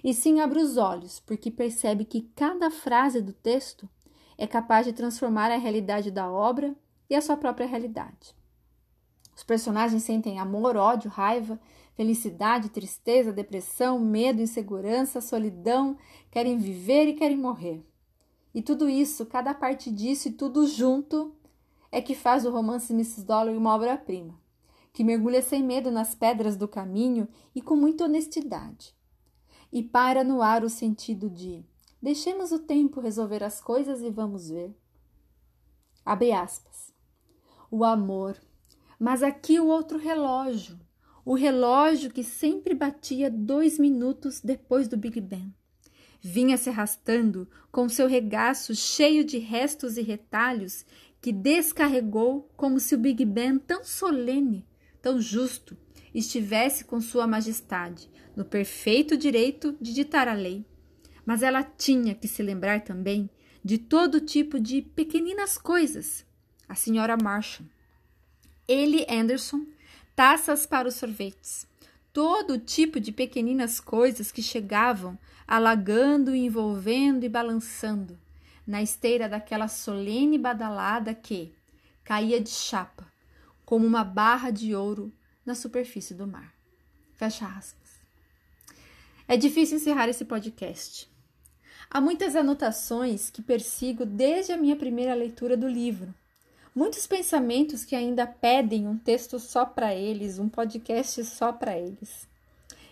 e 0.03 0.15
sim 0.15 0.41
abre 0.41 0.61
os 0.61 0.77
olhos, 0.77 1.21
porque 1.21 1.51
percebe 1.51 2.05
que 2.05 2.23
cada 2.35 2.71
frase 2.71 3.21
do 3.21 3.33
texto 3.33 3.89
é 4.37 4.47
capaz 4.47 4.87
de 4.87 4.93
transformar 4.93 5.51
a 5.51 5.57
realidade 5.57 6.11
da 6.11 6.31
obra 6.31 6.75
e 7.11 7.15
a 7.15 7.21
sua 7.21 7.37
própria 7.37 7.67
realidade. 7.67 8.35
Os 9.37 9.43
personagens 9.43 10.03
sentem 10.03 10.39
amor, 10.39 10.77
ódio, 10.77 11.11
raiva, 11.11 11.61
felicidade, 11.95 12.69
tristeza, 12.69 13.33
depressão, 13.33 13.99
medo, 13.99 14.41
insegurança, 14.41 15.21
solidão, 15.21 15.97
querem 16.31 16.59
viver 16.59 17.09
e 17.09 17.15
querem 17.15 17.37
morrer. 17.37 17.85
E 18.55 18.63
tudo 18.63 18.89
isso, 18.89 19.27
cada 19.27 19.55
parte 19.55 19.91
disso 19.91 20.29
e 20.29 20.33
tudo 20.33 20.67
junto, 20.67 21.35
é 21.91 22.01
que 22.01 22.15
faz 22.15 22.45
o 22.45 22.51
romance 22.51 22.93
Mrs. 22.93 23.25
Dalloway 23.25 23.57
uma 23.57 23.75
obra-prima, 23.75 24.35
que 24.93 25.05
mergulha 25.05 25.43
sem 25.43 25.63
medo 25.63 25.91
nas 25.91 26.15
pedras 26.15 26.57
do 26.57 26.69
caminho 26.69 27.29
e 27.55 27.63
com 27.63 27.77
muita 27.77 28.05
honestidade 28.05 28.98
e 29.73 29.83
para 29.83 30.25
no 30.25 30.43
ar 30.43 30.65
o 30.65 30.69
sentido 30.69 31.29
de 31.29 31.65
deixemos 32.01 32.53
o 32.53 32.59
tempo 32.59 33.01
resolver 33.01 33.43
as 33.43 33.61
coisas 33.61 34.03
e 34.03 34.11
vamos 34.11 34.49
ver. 34.49 34.75
Abre 36.05 36.33
aspas. 36.33 36.93
O 37.71 37.85
amor, 37.85 38.37
mas 38.99 39.23
aqui 39.23 39.61
o 39.61 39.67
outro 39.67 39.99
relógio, 39.99 40.79
o 41.25 41.35
relógio 41.35 42.11
que 42.11 42.25
sempre 42.25 42.75
batia 42.75 43.31
dois 43.31 43.79
minutos 43.79 44.41
depois 44.41 44.89
do 44.89 44.97
Big 44.97 45.21
Ben. 45.21 45.55
Vinha 46.21 46.57
se 46.57 46.71
arrastando 46.71 47.49
com 47.71 47.89
seu 47.89 48.09
regaço 48.09 48.75
cheio 48.75 49.25
de 49.25 49.39
restos 49.39 49.97
e 49.99 50.03
retalhos 50.03 50.85
que 51.21 51.33
descarregou 51.33 52.49
como 52.57 52.81
se 52.81 52.95
o 52.95 52.99
Big 52.99 53.25
Ben, 53.25 53.59
tão 53.59 53.85
solene, 53.85 54.67
tão 55.03 55.21
justo, 55.21 55.77
estivesse 56.19 56.85
com 56.85 57.01
Sua 57.01 57.27
Majestade, 57.27 58.11
no 58.35 58.45
perfeito 58.45 59.17
direito 59.17 59.77
de 59.81 59.93
ditar 59.93 60.29
a 60.29 60.33
lei. 60.33 60.65
Mas 61.25 61.43
ela 61.43 61.63
tinha 61.63 62.15
que 62.15 62.29
se 62.29 62.43
lembrar 62.43 62.83
também 62.83 63.29
de 63.65 63.79
todo 63.79 64.21
tipo 64.21 64.59
de 64.59 64.83
pequeninas 64.83 65.59
coisas. 65.59 66.25
A 66.69 66.75
senhora 66.75 67.17
Marshall, 67.17 67.67
ele 68.67 69.07
Anderson, 69.09 69.67
taças 70.15 70.67
para 70.67 70.89
os 70.89 70.95
sorvetes, 70.95 71.67
todo 72.13 72.59
tipo 72.59 73.01
de 73.01 73.13
pequeninas 73.13 73.81
coisas 73.81 74.33
que 74.33 74.43
chegavam 74.43 75.19
alagando, 75.47 76.35
envolvendo 76.35 77.25
e 77.25 77.29
balançando 77.29 78.19
na 78.67 78.83
esteira 78.83 79.29
daquela 79.29 79.67
solene 79.67 80.37
badalada 80.37 81.15
que 81.15 81.55
caía 82.05 82.39
de 82.39 82.51
chapa, 82.51 83.07
como 83.65 83.87
uma 83.87 84.05
barra 84.05 84.51
de 84.51 84.75
ouro 84.75 85.13
na 85.49 85.55
superfície 85.55 86.13
do 86.13 86.27
mar. 86.27 86.55
Fecha 87.17 87.47
aspas. 87.47 87.89
É 89.27 89.35
difícil 89.35 89.79
encerrar 89.79 90.07
esse 90.07 90.27
podcast. 90.27 91.11
Há 91.91 92.03
muitas 92.03 92.37
anotações 92.37 93.31
que 93.31 93.41
persigo 93.41 94.05
desde 94.05 94.53
a 94.53 94.59
minha 94.59 94.77
primeira 94.77 95.15
leitura 95.15 95.57
do 95.57 95.67
livro. 95.67 96.15
Muitos 96.75 97.07
pensamentos 97.07 97.83
que 97.83 97.97
ainda 97.97 98.27
pedem 98.27 98.87
um 98.87 98.99
texto 98.99 99.39
só 99.39 99.65
para 99.65 99.95
eles, 99.95 100.39
um 100.39 100.51
podcast 100.51 101.25
só 101.25 101.51
para 101.51 101.79
eles. 101.79 102.29